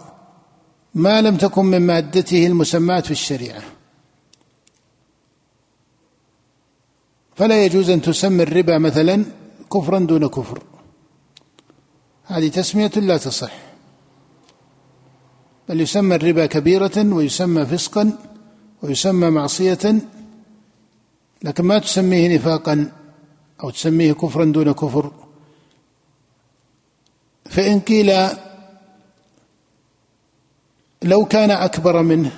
ما 0.95 1.21
لم 1.21 1.37
تكن 1.37 1.65
من 1.65 1.81
مادته 1.81 2.47
المسماة 2.47 2.99
في 2.99 3.11
الشريعة. 3.11 3.76
فلا 7.37 7.65
يجوز 7.65 7.89
أن 7.89 8.01
تسمي 8.01 8.43
الربا 8.43 8.77
مثلا 8.77 9.25
كفرا 9.73 9.99
دون 9.99 10.27
كفر. 10.27 10.63
هذه 12.25 12.47
تسمية 12.47 12.87
لا 12.87 13.17
تصح. 13.17 13.51
بل 15.69 15.81
يسمى 15.81 16.15
الربا 16.15 16.45
كبيرة 16.45 17.13
ويسمى 17.13 17.65
فسقا 17.65 18.17
ويسمى 18.81 19.29
معصية 19.29 20.01
لكن 21.43 21.65
ما 21.65 21.79
تسميه 21.79 22.35
نفاقا 22.35 22.91
أو 23.63 23.69
تسميه 23.69 24.13
كفرا 24.13 24.45
دون 24.45 24.71
كفر. 24.71 25.11
فإن 27.45 27.79
قيل 27.79 28.11
لو 31.03 31.25
كان 31.25 31.51
أكبر 31.51 32.01
منه 32.01 32.31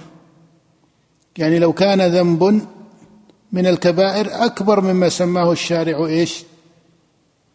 يعني 1.37 1.59
لو 1.59 1.73
كان 1.73 2.01
ذنب 2.01 2.61
من 3.51 3.67
الكبائر 3.67 4.45
أكبر 4.45 4.81
مما 4.81 5.09
سماه 5.09 5.51
الشارع 5.51 6.05
إيش؟ 6.05 6.43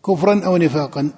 كفرا 0.06 0.44
أو 0.46 0.56
نفاقا. 0.56 1.10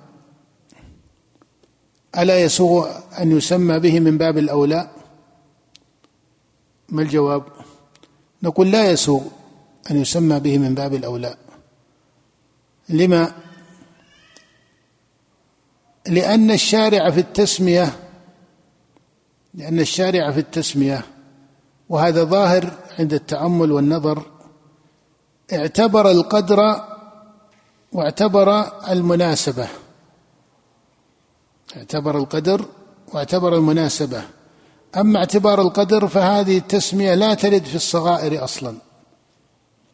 ألا 2.18 2.40
يسوغ 2.40 2.90
أن 3.18 3.36
يسمى 3.36 3.78
به 3.78 4.00
من 4.00 4.18
باب 4.18 4.38
الأولى؟ 4.38 4.90
ما 6.88 7.02
الجواب؟ 7.02 7.42
نقول 8.42 8.70
لا 8.70 8.90
يسوغ 8.90 9.22
أن 9.90 10.00
يسمى 10.00 10.40
به 10.40 10.58
من 10.58 10.74
باب 10.74 10.94
الأولى. 10.94 11.36
لما؟ 12.88 13.32
لأن 16.06 16.50
الشارع 16.50 17.10
في 17.10 17.20
التسمية 17.20 17.92
لأن 19.54 19.80
الشارع 19.80 20.32
في 20.32 20.40
التسمية 20.40 21.02
وهذا 21.88 22.24
ظاهر 22.24 22.72
عند 22.98 23.12
التأمل 23.12 23.72
والنظر 23.72 24.22
اعتبر 25.52 26.10
القدر 26.10 26.84
واعتبر 27.92 28.72
المناسبة. 28.90 29.68
اعتبر 31.76 32.18
القدر 32.18 32.64
واعتبر 33.12 33.54
المناسبة. 33.54 34.22
أما 34.96 35.18
اعتبار 35.18 35.60
القدر 35.60 36.08
فهذه 36.08 36.58
التسمية 36.58 37.14
لا 37.14 37.34
ترد 37.34 37.64
في 37.64 37.74
الصغائر 37.74 38.44
أصلا. 38.44 38.76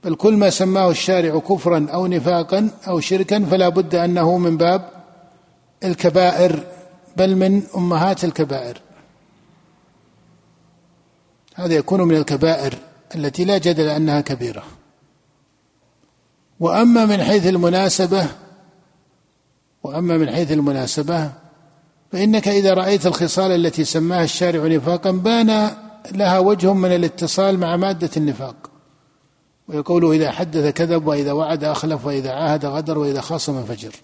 بل 0.04 0.14
كل 0.14 0.36
ما 0.36 0.50
سماه 0.50 0.90
الشارع 0.90 1.38
كفرا 1.38 1.86
أو 1.92 2.06
نفاقا 2.06 2.70
أو 2.88 3.00
شركا 3.00 3.44
فلا 3.44 3.68
بد 3.68 3.94
أنه 3.94 4.38
من 4.38 4.56
باب 4.56 4.90
الكبائر 5.84 6.66
بل 7.16 7.36
من 7.36 7.62
أمهات 7.76 8.24
الكبائر. 8.24 8.80
هذا 11.54 11.74
يكون 11.74 12.02
من 12.02 12.16
الكبائر 12.16 12.74
التي 13.14 13.44
لا 13.44 13.58
جدل 13.58 13.88
أنها 13.88 14.20
كبيرة. 14.20 14.64
وأما 16.62 17.06
من 17.06 17.22
حيث 17.22 17.46
المناسبة 17.46 18.26
وأما 19.82 20.18
من 20.18 20.30
حيث 20.30 20.52
المناسبة 20.52 21.32
فإنك 22.12 22.48
إذا 22.48 22.74
رأيت 22.74 23.06
الخصال 23.06 23.50
التي 23.50 23.84
سماها 23.84 24.24
الشارع 24.24 24.66
نفاقا 24.66 25.10
بان 25.10 25.70
لها 26.12 26.38
وجه 26.38 26.72
من 26.72 26.94
الاتصال 26.94 27.58
مع 27.58 27.76
مادة 27.76 28.10
النفاق. 28.16 28.70
ويقول 29.68 30.14
إذا 30.14 30.30
حدث 30.30 30.72
كذب 30.72 31.06
وإذا 31.06 31.32
وعد 31.32 31.64
أخلف 31.64 32.06
وإذا 32.06 32.30
عاهد 32.30 32.66
غدر 32.66 32.98
وإذا 32.98 33.20
خاصم 33.20 33.64
فجر. 33.64 33.94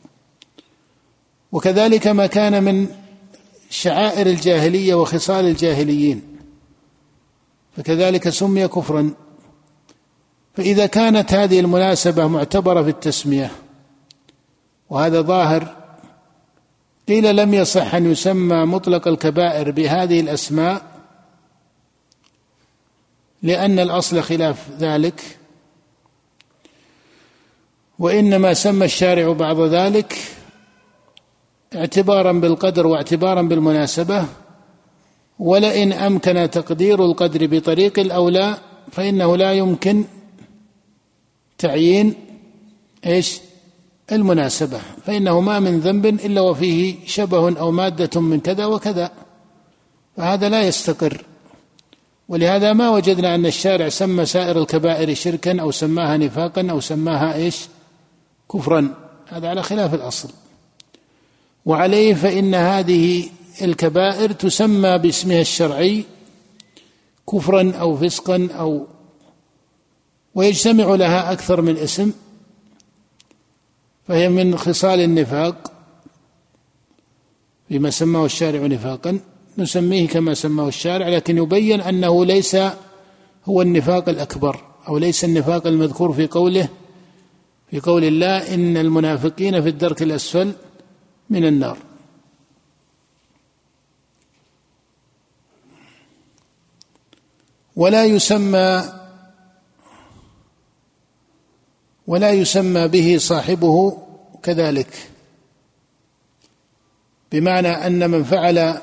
وكذلك 1.52 2.06
ما 2.06 2.26
كان 2.26 2.64
من 2.64 2.86
شعائر 3.70 4.26
الجاهلية 4.26 4.94
وخصال 4.94 5.44
الجاهليين. 5.44 6.22
فكذلك 7.76 8.28
سمي 8.28 8.68
كفرا 8.68 9.14
فإذا 10.58 10.86
كانت 10.86 11.32
هذه 11.32 11.60
المناسبة 11.60 12.26
معتبرة 12.26 12.82
في 12.82 12.88
التسمية 12.88 13.50
وهذا 14.90 15.20
ظاهر 15.20 15.76
قيل 17.08 17.36
لم 17.36 17.54
يصح 17.54 17.94
أن 17.94 18.12
يسمى 18.12 18.56
مطلق 18.56 19.08
الكبائر 19.08 19.70
بهذه 19.70 20.20
الأسماء 20.20 20.82
لأن 23.42 23.78
الأصل 23.78 24.22
خلاف 24.22 24.66
ذلك 24.78 25.38
وإنما 27.98 28.54
سمى 28.54 28.84
الشارع 28.84 29.32
بعض 29.32 29.60
ذلك 29.60 30.18
اعتبارا 31.74 32.32
بالقدر 32.32 32.86
واعتبارا 32.86 33.42
بالمناسبة 33.42 34.24
ولئن 35.38 35.92
أمكن 35.92 36.50
تقدير 36.50 37.04
القدر 37.04 37.46
بطريق 37.46 37.98
الأولى 37.98 38.56
فإنه 38.92 39.36
لا 39.36 39.52
يمكن 39.52 40.04
تعيين 41.58 42.14
إيش؟ 43.06 43.40
المناسبة 44.12 44.80
فإنه 45.06 45.40
ما 45.40 45.60
من 45.60 45.80
ذنب 45.80 46.06
إلا 46.06 46.40
وفيه 46.40 46.94
شبه 47.06 47.58
أو 47.58 47.70
مادة 47.70 48.20
من 48.20 48.40
كذا 48.40 48.66
وكذا 48.66 49.10
فهذا 50.16 50.48
لا 50.48 50.62
يستقر. 50.62 51.24
ولهذا 52.28 52.72
ما 52.72 52.90
وجدنا 52.90 53.34
أن 53.34 53.46
الشارع 53.46 53.88
سمى 53.88 54.26
سائر 54.26 54.60
الكبائر 54.60 55.14
شركا 55.14 55.60
أو 55.60 55.70
سماها 55.70 56.16
نفاقا 56.16 56.70
أو 56.70 56.80
سماها 56.80 57.34
إيش؟ 57.34 57.56
كفرا. 58.52 58.94
هذا 59.28 59.48
على 59.48 59.62
خلاف 59.62 59.94
الأصل. 59.94 60.28
وعليه 61.66 62.14
فإن 62.14 62.54
هذه 62.54 63.28
الكبائر 63.62 64.32
تسمى 64.32 64.98
باسمها 64.98 65.40
الشرعي 65.40 66.04
كفرا 67.32 67.72
أو 67.80 67.96
فسقا 67.96 68.48
أو 68.58 68.86
ويجتمع 70.38 70.94
لها 70.94 71.32
أكثر 71.32 71.60
من 71.60 71.76
اسم 71.76 72.12
فهي 74.08 74.28
من 74.28 74.58
خصال 74.58 75.00
النفاق 75.00 75.72
فيما 77.68 77.90
سماه 77.90 78.24
الشارع 78.24 78.66
نفاقا 78.66 79.20
نسميه 79.58 80.08
كما 80.08 80.34
سماه 80.34 80.68
الشارع 80.68 81.08
لكن 81.08 81.38
يبين 81.38 81.80
أنه 81.80 82.24
ليس 82.24 82.56
هو 83.44 83.62
النفاق 83.62 84.08
الأكبر 84.08 84.64
أو 84.88 84.98
ليس 84.98 85.24
النفاق 85.24 85.66
المذكور 85.66 86.12
في 86.12 86.26
قوله 86.26 86.68
في 87.70 87.80
قول 87.80 88.04
الله 88.04 88.54
إن 88.54 88.76
المنافقين 88.76 89.62
في 89.62 89.68
الدرك 89.68 90.02
الأسفل 90.02 90.52
من 91.30 91.44
النار. 91.44 91.78
ولا 97.76 98.04
يسمى 98.04 98.97
ولا 102.08 102.30
يسمى 102.30 102.88
به 102.88 103.16
صاحبه 103.18 103.98
كذلك. 104.42 104.88
بمعنى 107.32 107.68
أن 107.68 108.10
من 108.10 108.24
فعل 108.24 108.74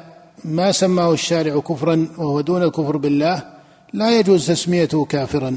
ما 0.46 0.72
سماه 0.72 1.14
الشارع 1.14 1.60
كفرا 1.60 2.08
وهو 2.18 2.42
دون 2.42 2.64
الكفر 2.64 2.98
بالله 2.98 3.44
لا 3.94 4.20
يجوز 4.20 4.48
تسميته 4.48 5.06
كافرا. 5.06 5.56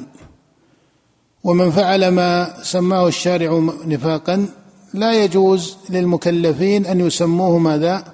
ومن 1.44 1.70
فعل 1.70 2.08
ما 2.08 2.62
سماه 2.62 3.08
الشارع 3.08 3.70
نفاقا 3.86 4.46
لا 4.94 5.24
يجوز 5.24 5.76
للمكلفين 5.90 6.86
أن 6.86 7.00
يسموه 7.00 7.58
ماذا؟ 7.58 8.04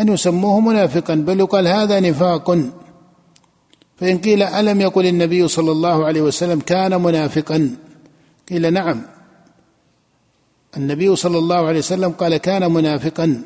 أن 0.00 0.08
يسموه 0.08 0.60
منافقا 0.60 1.14
بل 1.14 1.40
يقال 1.40 1.68
هذا 1.68 2.00
نفاق. 2.00 2.58
فإن 3.96 4.18
قيل 4.18 4.42
ألم 4.42 4.80
يقل 4.80 5.06
النبي 5.06 5.48
صلى 5.48 5.72
الله 5.72 6.04
عليه 6.04 6.22
وسلم 6.22 6.60
كان 6.60 7.02
منافقا؟ 7.02 7.70
قيل 8.50 8.72
نعم. 8.72 9.02
النبي 10.76 11.16
صلى 11.16 11.38
الله 11.38 11.66
عليه 11.66 11.78
وسلم 11.78 12.10
قال 12.10 12.36
كان 12.36 12.72
منافقا. 12.72 13.42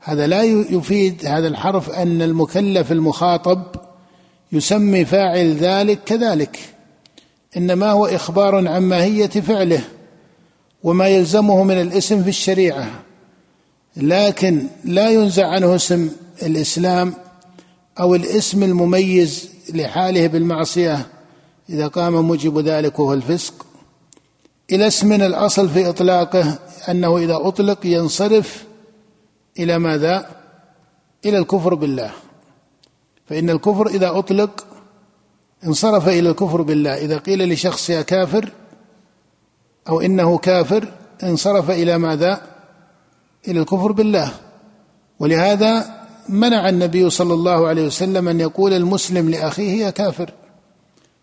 هذا 0.00 0.26
لا 0.26 0.42
يفيد 0.42 1.26
هذا 1.26 1.48
الحرف 1.48 1.90
أن 1.90 2.22
المكلف 2.22 2.92
المخاطب 2.92 3.62
يسمي 4.52 5.04
فاعل 5.04 5.54
ذلك 5.54 6.04
كذلك. 6.04 6.58
إنما 7.56 7.90
هو 7.90 8.06
إخبار 8.06 8.68
عن 8.68 8.82
ماهية 8.82 9.26
فعله 9.26 9.80
وما 10.82 11.08
يلزمه 11.08 11.64
من 11.64 11.80
الاسم 11.80 12.22
في 12.22 12.28
الشريعة. 12.28 12.90
لكن 13.96 14.66
لا 14.84 15.10
ينزع 15.10 15.48
عنه 15.48 15.74
اسم 15.74 16.10
الإسلام 16.42 17.14
أو 18.00 18.14
الاسم 18.14 18.62
المميز 18.62 19.50
لحاله 19.74 20.26
بالمعصية. 20.26 21.06
إذا 21.70 21.86
قام 21.86 22.12
موجب 22.12 22.58
ذلك 22.58 22.98
وهو 22.98 23.12
الفسق. 23.12 23.65
إلى 24.72 24.86
اسم 24.86 25.12
الأصل 25.12 25.68
في 25.68 25.88
إطلاقه 25.88 26.58
أنه 26.88 27.18
إذا 27.18 27.36
أطلق 27.36 27.86
ينصرف 27.86 28.64
إلى 29.58 29.78
ماذا؟ 29.78 30.26
إلى 31.24 31.38
الكفر 31.38 31.74
بالله 31.74 32.10
فإن 33.26 33.50
الكفر 33.50 33.86
إذا 33.86 34.18
أطلق 34.18 34.66
انصرف 35.64 36.08
إلى 36.08 36.30
الكفر 36.30 36.62
بالله 36.62 36.96
إذا 36.96 37.18
قيل 37.18 37.52
لشخص 37.52 37.90
يا 37.90 38.02
كافر 38.02 38.52
أو 39.88 40.00
إنه 40.00 40.38
كافر 40.38 40.92
انصرف 41.22 41.70
إلى 41.70 41.98
ماذا؟ 41.98 42.40
إلى 43.48 43.60
الكفر 43.60 43.92
بالله 43.92 44.32
ولهذا 45.18 45.96
منع 46.28 46.68
النبي 46.68 47.10
صلى 47.10 47.34
الله 47.34 47.66
عليه 47.66 47.86
وسلم 47.86 48.28
أن 48.28 48.40
يقول 48.40 48.72
المسلم 48.72 49.30
لأخيه 49.30 49.84
يا 49.84 49.90
كافر 49.90 50.30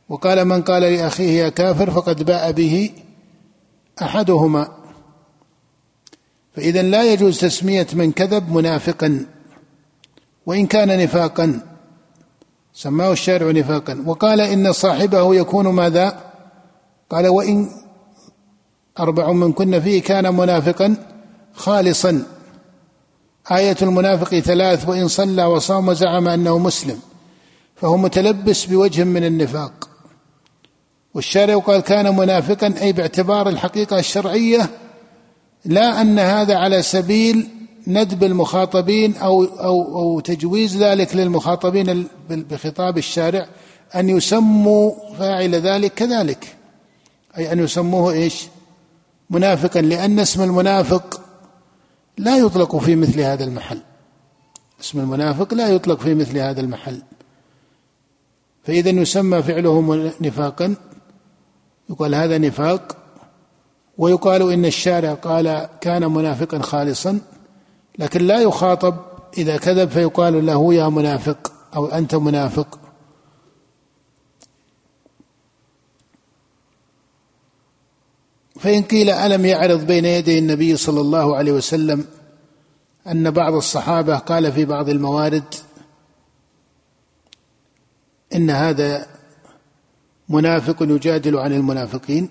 وقال 0.10 0.46
من 0.46 0.62
قال 0.62 0.82
لأخيه 0.82 1.44
يا 1.44 1.50
كافر 1.50 1.92
فقد 1.92 2.24
باء 2.24 2.52
به 2.52 2.92
أحدهما. 4.02 4.68
فإذا 6.56 6.82
لا 6.82 7.14
يجوز 7.14 7.40
تسمية 7.40 7.88
من 7.94 8.12
كذب 8.12 8.52
منافقا 8.52 9.26
وإن 10.46 10.68
كان 10.68 11.04
نفاقا. 11.04 11.60
سماه 12.74 13.12
الشارع 13.12 13.52
نفاقا. 13.52 14.04
وقال 14.06 14.42
إن 14.42 14.72
صاحبه 14.72 15.36
يكون 15.36 15.68
ماذا؟ 15.68 16.32
قال 17.10 17.28
وإن 17.28 17.70
أربع 19.00 19.32
من 19.32 19.54
كن 19.54 19.80
فيه 19.80 20.02
كان 20.02 20.36
منافقا 20.36 20.96
خالصا. 21.54 22.24
آية 23.52 23.78
المنافق 23.82 24.40
ثلاث 24.40 24.90
وإن 24.90 25.08
صلى 25.08 25.44
وصام 25.44 25.88
وزعم 25.88 26.28
أنه 26.28 26.58
مسلم 26.58 27.00
فهو 27.76 27.98
متلبس 27.98 28.66
بوجه 28.66 29.04
من 29.04 29.24
النفاق. 29.24 29.93
والشارع 31.14 31.58
قال 31.58 31.82
كان 31.82 32.16
منافقا 32.16 32.74
أي 32.82 32.94
باعتبار 32.94 33.50
الحقيقة 33.50 34.00
الشرعية 34.00 34.70
لا 35.66 36.02
أن 36.02 36.20
هذا 36.20 36.56
على 36.56 36.82
سبيل 36.82 37.48
ندب 37.88 38.24
المخاطبين 38.24 39.16
أو 39.16 39.44
أو 39.44 39.96
أو 39.96 40.20
تجويز 40.20 40.78
ذلك 40.78 41.16
للمخاطبين 41.16 42.08
بخطاب 42.30 42.98
الشارع 42.98 43.48
أن 43.96 44.10
يسموا 44.10 44.92
فاعل 45.20 45.56
ذلك 45.56 45.94
كذلك. 45.94 46.56
أي 47.38 47.52
أن 47.52 47.60
يسموه 47.60 48.14
إيش؟ 48.14 48.48
منافقا 49.30 49.82
لأن 49.82 50.20
اسم 50.20 50.44
المنافق 50.44 51.22
لا 52.18 52.38
يطلق 52.38 52.78
في 52.78 52.96
مثل 52.96 53.20
هذا 53.20 53.44
المحل. 53.44 53.82
اسم 54.82 55.00
المنافق 55.00 55.54
لا 55.54 55.70
يطلق 55.70 56.00
في 56.00 56.14
مثل 56.14 56.38
هذا 56.38 56.62
المحل. 56.62 57.02
فإذا 58.64 58.90
يسمى 58.90 59.44
فعله 59.44 60.12
نفاقا 60.22 60.76
يقال 61.94 62.16
هذا 62.16 62.38
نفاق 62.38 62.98
ويقال 63.98 64.54
إن 64.54 64.66
الشارع 64.66 65.14
قال 65.14 65.70
كان 65.82 66.12
منافقا 66.12 66.60
خالصا 66.60 67.20
لكن 68.00 68.22
لا 68.22 68.42
يخاطب 68.42 68.96
إذا 69.38 69.58
كذب 69.58 69.90
فيقال 69.90 70.46
له 70.46 70.74
يا 70.74 70.90
منافق 70.90 71.54
أو 71.76 71.86
أنت 71.86 72.16
منافق. 72.16 72.80
فإن 78.60 78.84
قيل 78.84 79.10
ألم 79.10 79.46
يعرض 79.46 79.88
بين 79.88 80.06
يدي 80.06 80.40
النبي 80.40 80.78
صلى 80.78 81.02
الله 81.02 81.36
عليه 81.36 81.52
وسلم 81.52 82.06
أن 83.08 83.32
بعض 83.32 83.54
الصحابة 83.54 84.18
قال 84.18 84.52
في 84.52 84.66
بعض 84.66 84.90
الموارد 84.90 85.56
إن 88.36 88.50
هذا 88.50 89.08
منافق 90.30 90.78
يجادل 90.82 91.38
عن 91.38 91.54
المنافقين. 91.54 92.30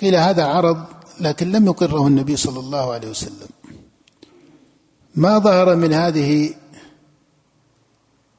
قيل 0.00 0.14
هذا 0.14 0.44
عرض 0.44 0.84
لكن 1.20 1.52
لم 1.52 1.66
يقره 1.66 2.06
النبي 2.06 2.36
صلى 2.36 2.60
الله 2.60 2.92
عليه 2.92 3.10
وسلم. 3.10 3.48
ما 5.14 5.38
ظهر 5.38 5.76
من 5.76 5.92
هذه 5.92 6.54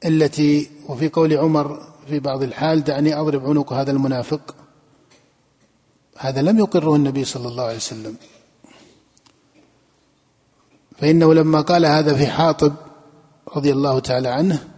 التي 0.04 0.70
وفي 0.88 1.08
قول 1.08 1.32
عمر 1.32 1.82
في 2.08 2.18
بعض 2.20 2.42
الحال 2.42 2.84
دعني 2.84 3.20
أضرب 3.20 3.46
عنق 3.46 3.72
هذا 3.72 3.90
المنافق. 3.90 4.54
هذا 6.18 6.42
لم 6.42 6.58
يقره 6.58 6.96
النبي 6.96 7.24
صلى 7.24 7.48
الله 7.48 7.64
عليه 7.64 7.76
وسلم. 7.76 8.16
فإنه 10.98 11.34
لما 11.34 11.60
قال 11.60 11.86
هذا 11.86 12.14
في 12.14 12.26
حاطب 12.26 12.72
رضي 13.56 13.72
الله 13.72 13.98
تعالى 13.98 14.28
عنه 14.28 14.75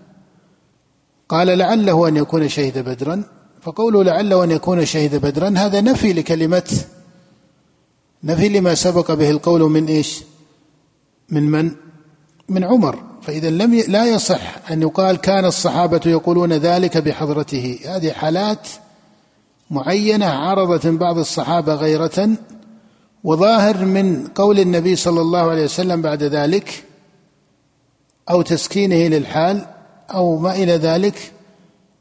قال 1.28 1.58
لعله 1.58 2.08
أن 2.08 2.16
يكون 2.16 2.48
شهد 2.48 2.78
بدرا 2.78 3.24
فقوله 3.62 4.04
لعله 4.04 4.44
أن 4.44 4.50
يكون 4.50 4.84
شهد 4.84 5.16
بدرا 5.16 5.54
هذا 5.56 5.80
نفي 5.80 6.12
لكلمة 6.12 6.80
نفي 8.24 8.48
لما 8.48 8.74
سبق 8.74 9.12
به 9.12 9.30
القول 9.30 9.60
من 9.60 9.86
إيش؟ 9.86 10.22
من 11.28 11.42
من؟ 11.42 11.70
من 12.48 12.64
عمر 12.64 12.98
فإذا 13.22 13.50
لم 13.50 13.74
ي... 13.74 13.82
لا 13.82 14.06
يصح 14.06 14.70
أن 14.70 14.82
يقال 14.82 15.16
كان 15.16 15.44
الصحابة 15.44 16.00
يقولون 16.06 16.52
ذلك 16.52 16.96
بحضرته 16.96 17.78
هذه 17.86 18.12
حالات 18.12 18.68
معينة 19.70 20.26
عرضت 20.26 20.86
من 20.86 20.98
بعض 20.98 21.18
الصحابة 21.18 21.74
غيرة 21.74 22.28
وظاهر 23.24 23.84
من 23.84 24.26
قول 24.26 24.60
النبي 24.60 24.96
صلى 24.96 25.20
الله 25.20 25.50
عليه 25.50 25.64
وسلم 25.64 26.02
بعد 26.02 26.22
ذلك 26.22 26.84
أو 28.30 28.42
تسكينه 28.42 29.16
للحال 29.16 29.66
أو 30.10 30.38
ما 30.38 30.52
إلى 30.54 30.72
ذلك 30.72 31.32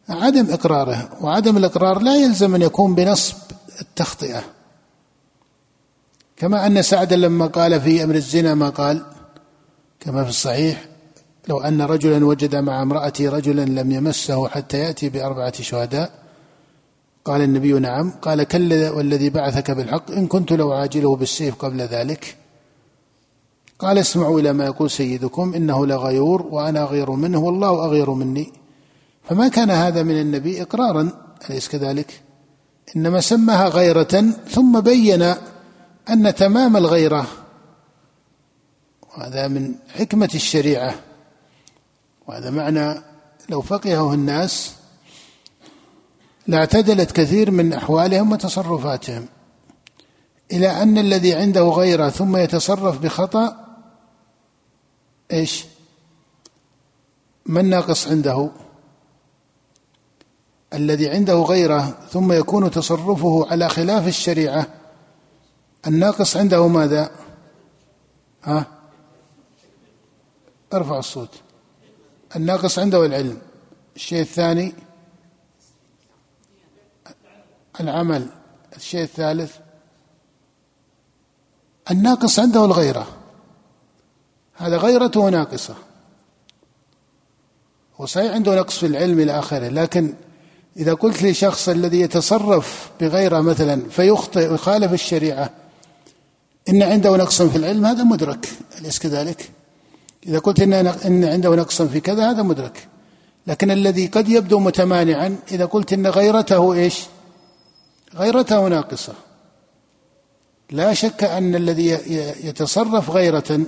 عدم 0.10 0.52
إقراره. 0.52 1.10
وعدم 1.22 1.58
الإقرار 1.58 2.02
لا 2.02 2.16
يلزم 2.16 2.56
أن 2.56 2.62
يكون 2.62 2.96
بنصب 2.96 3.38
التخطئة. 3.82 4.44
كما 6.38 6.68
أن 6.68 6.82
سعد 6.82 7.14
لما 7.14 7.46
قال 7.46 7.82
في 7.82 8.04
أمر 8.04 8.16
الزنا 8.16 8.56
ما 8.56 8.70
قال 8.70 9.06
كما 10.00 10.24
في 10.24 10.30
الصحيح 10.30 10.86
لو 11.48 11.60
أن 11.60 11.82
رجلا 11.82 12.26
وجد 12.26 12.56
مع 12.56 12.82
امرأته 12.82 13.30
رجلا 13.30 13.66
لم 13.82 13.92
يمسه 13.92 14.48
حتى 14.48 14.78
يأتي 14.78 15.10
بأربعة 15.10 15.62
شهداء 15.62 16.12
قال 17.26 17.42
النبي 17.42 17.74
نعم. 17.74 18.12
قال 18.22 18.44
كلا 18.44 18.92
والذي 18.92 19.30
بعثك 19.30 19.72
بالحق 19.72 20.12
إن 20.12 20.28
كنت 20.28 20.54
لو 20.54 20.72
عاجله 20.72 21.16
بالسيف 21.16 21.56
قبل 21.56 21.82
ذلك. 21.82 22.36
قال 23.80 23.98
اسمعوا 23.98 24.40
إلى 24.40 24.54
ما 24.54 24.66
يقول 24.66 24.92
سيدكم 24.92 25.54
إنه 25.54 25.86
لغيور 25.86 26.42
وأنا 26.42 26.84
أغير 26.84 27.12
منه 27.12 27.40
والله 27.40 27.86
أغير 27.86 28.12
مني. 28.12 28.54
فما 29.24 29.48
كان 29.48 29.72
هذا 29.72 30.04
من 30.04 30.22
النبي 30.22 30.62
إقرارا 30.62 31.10
أليس 31.50 31.68
كذلك؟ 31.68 32.22
إنما 32.96 33.22
سماها 33.22 33.68
غيرة 33.68 34.34
ثم 34.50 34.80
بين 34.80 35.34
أن 36.10 36.36
تمام 36.36 36.78
الغيرة. 36.78 37.28
وهذا 39.18 39.48
من 39.48 39.76
حكمة 39.96 40.30
الشريعة. 40.36 40.96
وهذا 42.28 42.50
معنى 42.50 43.02
لو 43.50 43.62
فقهه 43.62 44.14
الناس 44.14 44.76
لاعتدلت 46.48 47.12
كثير 47.12 47.52
من 47.52 47.74
أحوالهم 47.74 48.32
وتصرفاتهم. 48.32 49.26
إلى 50.52 50.68
أن 50.68 50.98
الذي 50.98 51.34
عنده 51.34 51.62
غيرة 51.62 52.10
ثم 52.10 52.38
يتصرف 52.38 53.00
بخطأ 53.00 53.67
إيش؟ 55.34 55.66
ما 57.46 57.60
الناقص 57.60 58.08
عنده؟ 58.08 58.50
الذي 60.74 61.10
عنده 61.10 61.34
غيره 61.34 62.08
ثم 62.10 62.32
يكون 62.32 62.72
تصرفه 62.72 63.48
على 63.52 63.70
خلاف 63.70 64.08
الشريعة. 64.08 64.68
الناقص 65.88 66.38
عنده 66.38 66.68
ماذا؟ 66.68 67.12
ها؟ 68.44 68.66
ارفع 70.74 71.00
الصوت. 71.00 71.42
الناقص 72.36 72.80
عنده 72.80 73.06
العلم. 73.06 73.42
الشيء 73.96 74.22
الثاني؟ 74.22 74.74
العمل. 77.80 78.30
الشيء 78.76 79.04
الثالث؟ 79.04 79.58
الناقص 81.92 82.40
عنده 82.40 82.66
الغيرة. 82.66 83.08
هذا 84.58 84.78
غيرته 84.78 85.30
ناقصة 85.30 85.76
وصحيح 88.00 88.34
عنده 88.34 88.56
نقص 88.56 88.78
في 88.78 88.86
العلم 88.86 89.20
إلى 89.20 89.40
آخره 89.40 89.68
لكن 89.68 90.14
إذا 90.78 90.94
قلت 90.94 91.24
لشخص 91.24 91.70
الذي 91.70 92.02
يتصرف 92.02 92.92
بغيره 93.02 93.42
مثلا 93.42 93.82
فيخطئ 93.90 94.52
ويخالف 94.52 94.94
الشريعة 94.94 95.50
إن 96.70 96.84
عنده 96.84 97.18
نقص 97.18 97.42
في 97.42 97.56
العلم 97.56 97.86
هذا 97.86 98.04
مدرك 98.04 98.50
أليس 98.80 99.00
كذلك؟ 99.00 99.50
إذا 100.28 100.40
قلت 100.40 100.60
إن 100.60 100.74
إن 100.74 101.24
عنده 101.24 101.56
نقص 101.56 101.82
في 101.82 102.00
كذا 102.00 102.30
هذا 102.30 102.44
مدرك 102.44 102.88
لكن 103.48 103.72
الذي 103.72 104.08
قد 104.08 104.30
يبدو 104.30 104.60
متمانعا 104.60 105.36
إذا 105.52 105.66
قلت 105.66 105.94
إن 105.94 106.08
غيرته 106.08 106.74
إيش؟ 106.74 107.06
غيرته 108.16 108.68
ناقصة 108.68 109.14
لا 110.72 110.94
شك 110.94 111.24
أن 111.24 111.56
الذي 111.56 111.88
يتصرف 112.44 113.10
غيرة 113.10 113.60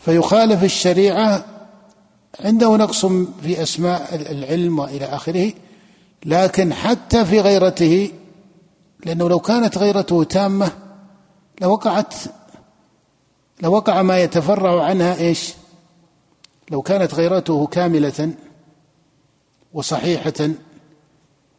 فيخالف 0.00 0.64
الشريعة 0.64 1.44
عنده 2.40 2.76
نقص 2.76 3.06
في 3.42 3.62
أسماء 3.62 4.14
العلم 4.14 4.78
وإلى 4.78 5.04
آخره 5.04 5.52
لكن 6.24 6.74
حتى 6.74 7.24
في 7.24 7.40
غيرته 7.40 8.12
لأنه 9.06 9.28
لو 9.28 9.38
كانت 9.38 9.78
غيرته 9.78 10.24
تامة 10.24 10.72
لوقعت 11.60 12.14
لوقع 13.62 14.02
ما 14.02 14.18
يتفرع 14.18 14.84
عنها 14.84 15.14
إيش؟ 15.14 15.54
لو 16.70 16.82
كانت 16.82 17.14
غيرته 17.14 17.66
كاملة 17.66 18.32
وصحيحة 19.72 20.50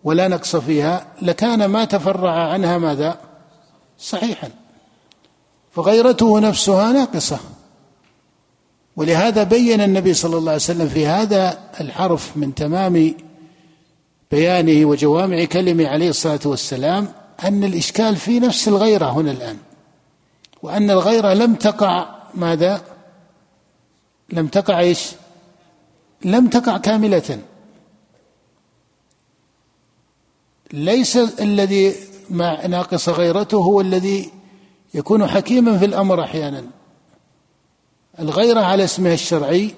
ولا 0.03 0.27
نقص 0.27 0.55
فيها 0.55 1.07
لكان 1.21 1.65
ما 1.65 1.85
تفرع 1.85 2.51
عنها 2.53 2.77
ماذا؟ 2.77 3.17
صحيحا 3.99 4.49
فغيرته 5.71 6.39
نفسها 6.39 6.91
ناقصة 6.91 7.39
ولهذا 8.95 9.43
بين 9.43 9.81
النبي 9.81 10.13
صلى 10.13 10.37
الله 10.37 10.51
عليه 10.51 10.61
وسلم 10.61 10.87
في 10.87 11.07
هذا 11.07 11.59
الحرف 11.81 12.37
من 12.37 12.55
تمام 12.55 13.13
بيانه 14.31 14.85
وجوامع 14.85 15.45
كلمه 15.45 15.87
عليه 15.87 16.09
الصلاة 16.09 16.39
والسلام 16.45 17.07
أن 17.43 17.63
الإشكال 17.63 18.15
في 18.15 18.39
نفس 18.39 18.67
الغيرة 18.67 19.05
هنا 19.05 19.31
الآن 19.31 19.57
وأن 20.63 20.91
الغيرة 20.91 21.33
لم 21.33 21.55
تقع 21.55 22.15
ماذا؟ 22.33 22.81
لم 24.29 24.47
تقع 24.47 24.79
إيش؟ 24.79 25.11
لم 26.25 26.47
تقع 26.47 26.77
كاملة. 26.77 27.39
ليس 30.73 31.17
الذي 31.17 31.95
مع 32.29 32.65
ناقص 32.65 33.09
غيرته 33.09 33.57
هو 33.57 33.81
الذي 33.81 34.29
يكون 34.93 35.27
حكيما 35.27 35.77
في 35.77 35.85
الأمر 35.85 36.23
أحيانا. 36.23 36.63
الغيرة 38.21 38.59
على 38.59 38.83
اسمها 38.83 39.13
الشرعي 39.13 39.75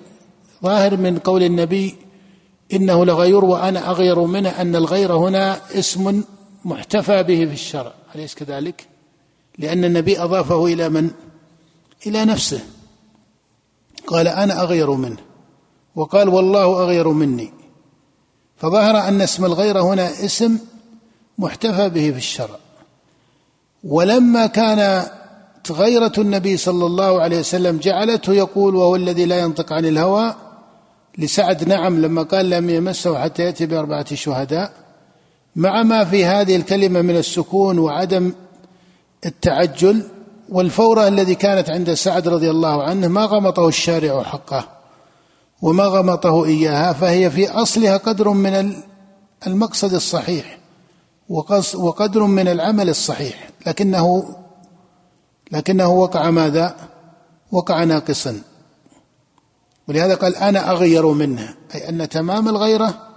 ظاهر 0.64 0.98
من 0.98 1.18
قول 1.18 1.44
النبي 1.44 1.96
إنه 2.74 3.06
لغير 3.06 3.46
وأنا 3.46 3.90
أغير 3.92 4.20
منه 4.20 4.50
أن 4.50 4.76
الغير 4.76 5.14
هنا 5.14 5.60
اسم 5.80 6.24
محتفى 6.66 7.24
به 7.24 7.46
في 7.46 7.54
الشرع 7.54 7.94
أليس 8.16 8.36
كذلك؟ 8.36 8.88
لأن 9.58 9.86
النبي 9.86 10.24
أضافه 10.24 10.66
إلى 10.66 10.90
من؟ 10.90 11.12
إلى 12.08 12.26
نفسه 12.26 12.60
قال 14.08 14.28
أنا 14.28 14.62
أغير 14.62 14.92
منه 14.92 15.18
وقال 15.96 16.30
والله 16.30 16.84
أغير 16.84 17.08
مني 17.10 17.54
فظهر 18.58 19.08
أن 19.08 19.22
اسم 19.22 19.46
الغيرة 19.46 19.82
هنا 19.82 20.26
اسم 20.26 20.58
محتفى 21.38 21.90
به 21.90 22.12
في 22.12 22.18
الشرع 22.18 22.60
ولما 23.84 24.48
كان 24.48 25.08
غيرة 25.72 26.12
النبي 26.18 26.58
صلى 26.58 26.86
الله 26.86 27.22
عليه 27.22 27.40
وسلم 27.40 27.78
جعلته 27.78 28.34
يقول 28.34 28.76
وهو 28.76 28.96
الذي 28.96 29.26
لا 29.26 29.40
ينطق 29.40 29.74
عن 29.74 29.86
الهوى 29.86 30.36
لسعد 31.18 31.68
نعم 31.68 32.02
لما 32.02 32.24
قال 32.24 32.50
لم 32.50 32.70
يمسه 32.70 33.20
حتى 33.20 33.44
يأتي 33.44 33.66
بأربعة 33.66 34.16
شهداء. 34.16 34.74
مع 35.56 35.84
ما 35.84 36.06
في 36.06 36.26
هذه 36.26 36.56
الكلمة 36.56 37.02
من 37.02 37.18
السكون 37.18 37.80
وعدم 37.80 38.34
التعجل 39.26 40.04
والفورة 40.50 41.08
الذي 41.08 41.36
كانت 41.36 41.70
عند 41.70 41.94
سعد 41.94 42.28
رضي 42.28 42.50
الله 42.50 42.84
عنه 42.84 43.08
ما 43.08 43.26
غمطه 43.26 43.68
الشارع 43.68 44.24
حقه 44.24 44.68
وما 45.62 45.84
غمطه 45.84 46.46
إياها 46.46 46.94
فهي 46.94 47.30
في 47.32 47.50
أصلها 47.50 47.98
قدر 47.98 48.30
من 48.30 48.74
المقصد 49.48 49.94
الصحيح 49.94 50.58
وقدر 51.76 52.24
من 52.24 52.48
العمل 52.48 52.90
الصحيح 52.90 53.50
لكنه 53.68 54.36
لكنه 55.54 55.88
وقع 55.88 56.30
ماذا؟ 56.30 56.76
وقع 57.52 57.84
ناقصا. 57.84 58.42
ولهذا 59.88 60.16
قال 60.16 60.36
أنا 60.36 60.72
أغير 60.72 61.08
منه 61.08 61.56
أي 61.76 61.90
أن 61.90 62.10
تمام 62.10 62.50
الغيرة 62.50 63.08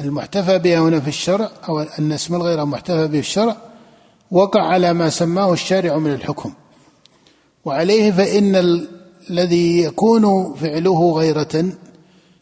المحتفى 0.00 0.58
بها 0.58 0.78
هنا 0.78 1.00
في 1.00 1.08
الشرع 1.08 1.50
أو 1.68 1.80
أن 1.80 2.12
اسم 2.12 2.34
الغيرة 2.34 2.64
محتفى 2.64 3.06
به 3.06 3.12
في 3.12 3.18
الشرع 3.18 3.56
وقع 4.30 4.62
على 4.62 4.92
ما 4.92 5.10
سماه 5.10 5.52
الشارع 5.52 5.98
من 5.98 6.12
الحكم. 6.12 6.52
وعليه 7.64 8.12
فإن 8.12 8.56
الذي 9.30 9.82
يكون 9.82 10.54
فعله 10.54 11.12
غيرة 11.12 11.72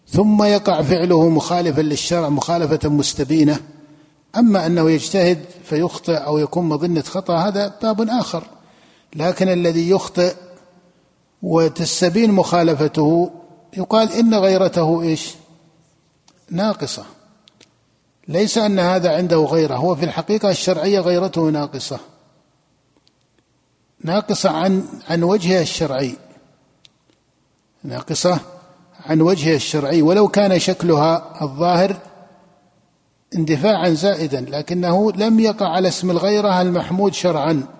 ثم 0.08 0.42
يقع 0.42 0.82
فعله 0.82 1.28
مخالفا 1.28 1.80
للشرع 1.80 2.28
مخالفة 2.28 2.88
مستبينة 2.88 3.60
أما 4.36 4.66
أنه 4.66 4.90
يجتهد 4.90 5.44
فيخطئ 5.64 6.16
أو 6.16 6.38
يكون 6.38 6.68
مظنة 6.68 7.02
خطأ 7.02 7.36
هذا 7.36 7.74
باب 7.82 8.08
آخر. 8.08 8.57
لكن 9.16 9.48
الذي 9.48 9.90
يخطئ 9.90 10.34
وتستبين 11.42 12.32
مخالفته 12.32 13.30
يقال 13.76 14.12
إن 14.12 14.34
غيرته 14.34 15.02
إيش؟ 15.02 15.34
ناقصة. 16.50 17.04
ليس 18.28 18.58
أن 18.58 18.78
هذا 18.78 19.16
عنده 19.16 19.36
غيره 19.36 19.74
هو 19.74 19.94
في 19.94 20.04
الحقيقة 20.04 20.50
الشرعية 20.50 21.00
غيرته 21.00 21.50
ناقصة. 21.50 21.98
ناقصة 24.04 24.50
عن 24.50 24.84
عن 25.08 25.22
وجهها 25.22 25.62
الشرعي. 25.62 26.16
ناقصة 27.84 28.40
عن 29.06 29.20
وجهها 29.20 29.56
الشرعي. 29.56 30.02
ولو 30.02 30.28
كان 30.28 30.58
شكلها 30.58 31.42
الظاهر 31.42 31.96
اندفاعا 33.34 33.90
زائدا 33.90 34.40
لكنه 34.40 35.12
لم 35.12 35.40
يقع 35.40 35.68
على 35.68 35.88
اسم 35.88 36.10
الغيرة 36.10 36.62
المحمود 36.62 37.14
شرعا. 37.14 37.77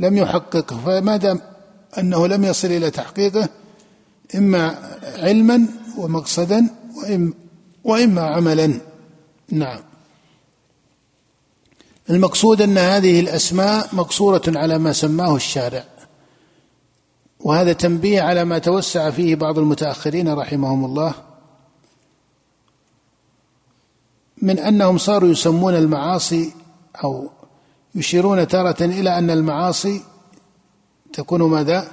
لم 0.00 0.16
يحققه 0.16 0.76
فما 0.86 1.16
دام 1.16 1.40
أنه 1.98 2.26
لم 2.26 2.44
يصل 2.44 2.68
إلى 2.68 2.90
تحقيقه 2.90 3.48
إما 4.34 4.90
علما 5.18 5.66
ومقصدا 5.98 6.66
وإما 7.84 8.22
عملا. 8.22 8.80
نعم. 9.50 9.80
المقصود 12.10 12.62
أن 12.62 12.78
هذه 12.78 13.20
الأسماء 13.20 13.88
مقصورة 13.92 14.42
على 14.48 14.78
ما 14.78 14.92
سماه 14.92 15.36
الشارع 15.36 15.84
وهذا 17.40 17.72
تنبيه 17.72 18.20
على 18.20 18.44
ما 18.44 18.58
توسع 18.58 19.10
فيه 19.10 19.34
بعض 19.34 19.58
المتأخرين 19.58 20.28
رحمهم 20.28 20.84
الله 20.84 21.14
من 24.42 24.58
أنهم 24.58 24.98
صاروا 24.98 25.28
يسمون 25.28 25.74
المعاصي 25.74 26.52
أو 27.04 27.30
يشيرون 27.94 28.48
تارة 28.48 28.84
إلى 28.84 29.18
أن 29.18 29.30
المعاصي 29.30 30.00
تكون 31.12 31.42
ماذا؟ 31.42 31.88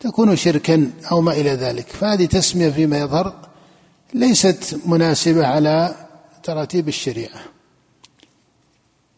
تكون 0.00 0.36
شركا 0.36 0.90
أو 1.12 1.20
ما 1.20 1.32
إلى 1.32 1.50
ذلك. 1.50 1.86
فهذه 1.86 2.26
تسمية 2.26 2.70
فيما 2.70 2.98
يظهر 2.98 3.34
ليست 4.14 4.80
مناسبة 4.86 5.46
على 5.46 5.94
تراتيب 6.42 6.88
الشريعة. 6.88 7.40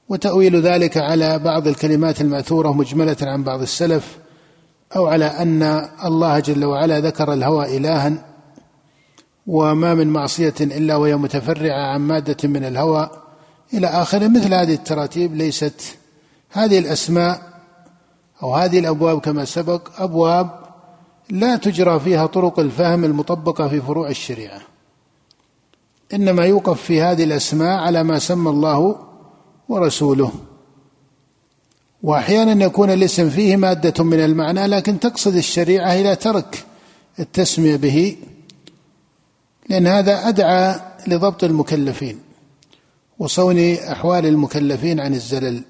وتأويل 0.09 0.61
ذلك 0.61 0.97
على 0.97 1.38
بعض 1.38 1.66
الكلمات 1.68 2.21
المأثورة 2.21 2.73
مجملة 2.73 3.16
عن 3.23 3.45
بعض 3.45 3.62
السلف 3.62 4.18
أو 4.97 5.07
على 5.07 5.25
أن 5.25 5.62
الله 6.05 6.38
جل 6.38 6.64
وعلا 6.64 7.01
ذكر 7.01 7.33
الهوى 7.33 7.77
إلها 7.77 8.12
وما 9.47 9.95
من 9.95 10.07
معصية 10.07 10.55
إلا 10.61 10.97
وهي 10.97 11.16
متفرعة 11.16 11.92
عن 11.92 12.01
مادة 12.01 12.49
من 12.49 12.64
الهوى 12.64 13.11
إلى 13.75 13.87
آخره. 13.87 14.29
مثل 14.29 14.55
هذه 14.55 14.75
التراتيب 14.75 15.35
ليست 15.35 15.99
هذه 16.52 16.78
الأسماء 16.78 17.42
أو 18.42 18.54
هذه 18.54 18.78
الأبواب 18.78 19.20
كما 19.20 19.44
سبق 19.44 20.02
أبواب 20.02 20.50
لا 21.30 21.56
تجرى 21.56 22.00
فيها 22.00 22.26
طرق 22.26 22.58
الفهم 22.58 23.04
المطبقة 23.04 23.68
في 23.68 23.80
فروع 23.80 24.08
الشريعة. 24.08 24.60
إنما 26.14 26.44
يوقف 26.44 26.82
في 26.82 27.02
هذه 27.02 27.24
الأسماء 27.24 27.78
على 27.78 28.02
ما 28.02 28.18
سمى 28.18 28.50
الله 28.50 28.98
ورسوله. 29.68 30.32
وأحيانا 32.02 32.64
يكون 32.64 32.90
الاسم 32.90 33.30
فيه 33.30 33.56
مادة 33.56 34.04
من 34.04 34.24
المعنى 34.24 34.66
لكن 34.66 35.00
تقصد 35.00 35.36
الشريعة 35.36 35.92
إلى 35.94 36.16
ترك 36.16 36.64
التسمية 37.18 37.76
به 37.76 38.16
لأن 39.68 39.86
هذا 39.86 40.28
أدعى 40.28 40.80
لضبط 41.06 41.44
المكلفين. 41.44 42.18
وصون 43.18 43.74
أحوال 43.74 44.26
المكلفين 44.26 45.00
عن 45.00 45.14
الزلل. 45.14 45.62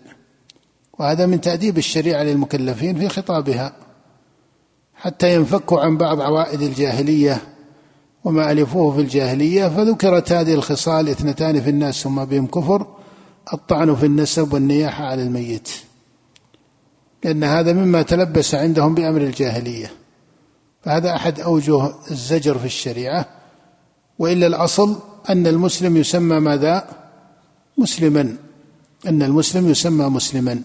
وهذا 1.02 1.26
من 1.26 1.40
تأديب 1.40 1.78
الشريعة 1.78 2.22
للمكلفين 2.22 2.98
في 2.98 3.08
خطابها 3.08 3.72
حتى 4.94 5.34
ينفكوا 5.34 5.80
عن 5.80 5.96
بعض 5.96 6.20
عوائد 6.20 6.62
الجاهلية 6.62 7.42
وما 8.24 8.52
ألفوه 8.52 8.94
في 8.94 9.00
الجاهلية 9.00 9.68
فذكرت 9.68 10.32
هذه 10.32 10.54
الخصال 10.54 11.08
اثنتان 11.08 11.60
في 11.60 11.70
الناس 11.70 12.02
ثم 12.02 12.24
بهم 12.24 12.46
كفر 12.46 12.86
الطعن 13.52 13.94
في 13.94 14.06
النسب 14.06 14.52
والنياحة 14.52 15.04
على 15.04 15.22
الميت. 15.22 15.68
لأن 17.24 17.44
هذا 17.44 17.72
مما 17.72 18.02
تلبس 18.02 18.54
عندهم 18.54 18.94
بأمر 18.94 19.20
الجاهلية. 19.20 19.92
فهذا 20.82 21.16
أحد 21.16 21.40
أوجه 21.40 21.92
الزجر 22.10 22.58
في 22.58 22.66
الشريعة. 22.66 23.26
وإلا 24.18 24.46
الأصل 24.46 24.96
أن 25.30 25.46
المسلم 25.46 25.96
يسمى 25.96 26.40
ماذا؟ 26.40 26.88
مسلما. 27.78 28.36
أن 29.06 29.22
المسلم 29.22 29.70
يسمى 29.70 30.06
مسلما. 30.06 30.62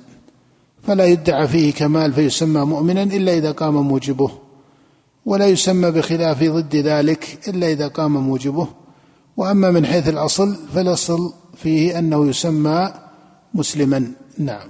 فلا 0.88 1.06
يدعى 1.06 1.48
فيه 1.48 1.74
كمال 1.74 2.14
فيسمى 2.14 2.62
مؤمنا 2.62 3.04
إلا 3.04 3.34
إذا 3.34 3.52
قام 3.52 3.74
موجبه 3.74 4.32
ولا 5.26 5.48
يسمى 5.48 5.92
بخلاف 5.92 6.44
ضد 6.44 6.76
ذلك 6.76 7.40
إلا 7.48 7.72
إذا 7.72 7.88
قام 7.88 8.18
موجبه. 8.18 8.68
وأما 9.38 9.72
من 9.72 9.86
حيث 9.86 10.10
الأصل 10.10 10.56
فالأصل 10.74 11.34
فيه 11.56 12.00
أنه 12.00 12.30
يسمى 12.30 12.94
مسلما. 13.54 14.12
نعم. 14.38 14.70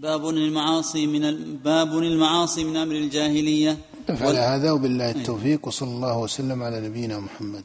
باب 0.00 0.28
المعاصي 0.28 1.06
من 1.06 1.20
باب 1.64 1.98
المعاصي 1.98 2.64
من 2.64 2.76
أمر 2.76 2.94
الجاهلية. 2.94 3.78
نفعل 4.10 4.36
هذا 4.36 4.70
وبالله 4.72 5.10
التوفيق 5.10 5.66
وصلى 5.66 5.90
الله 5.90 6.18
وسلم 6.18 6.62
على 6.62 6.88
نبينا 6.88 7.20
محمد. 7.20 7.64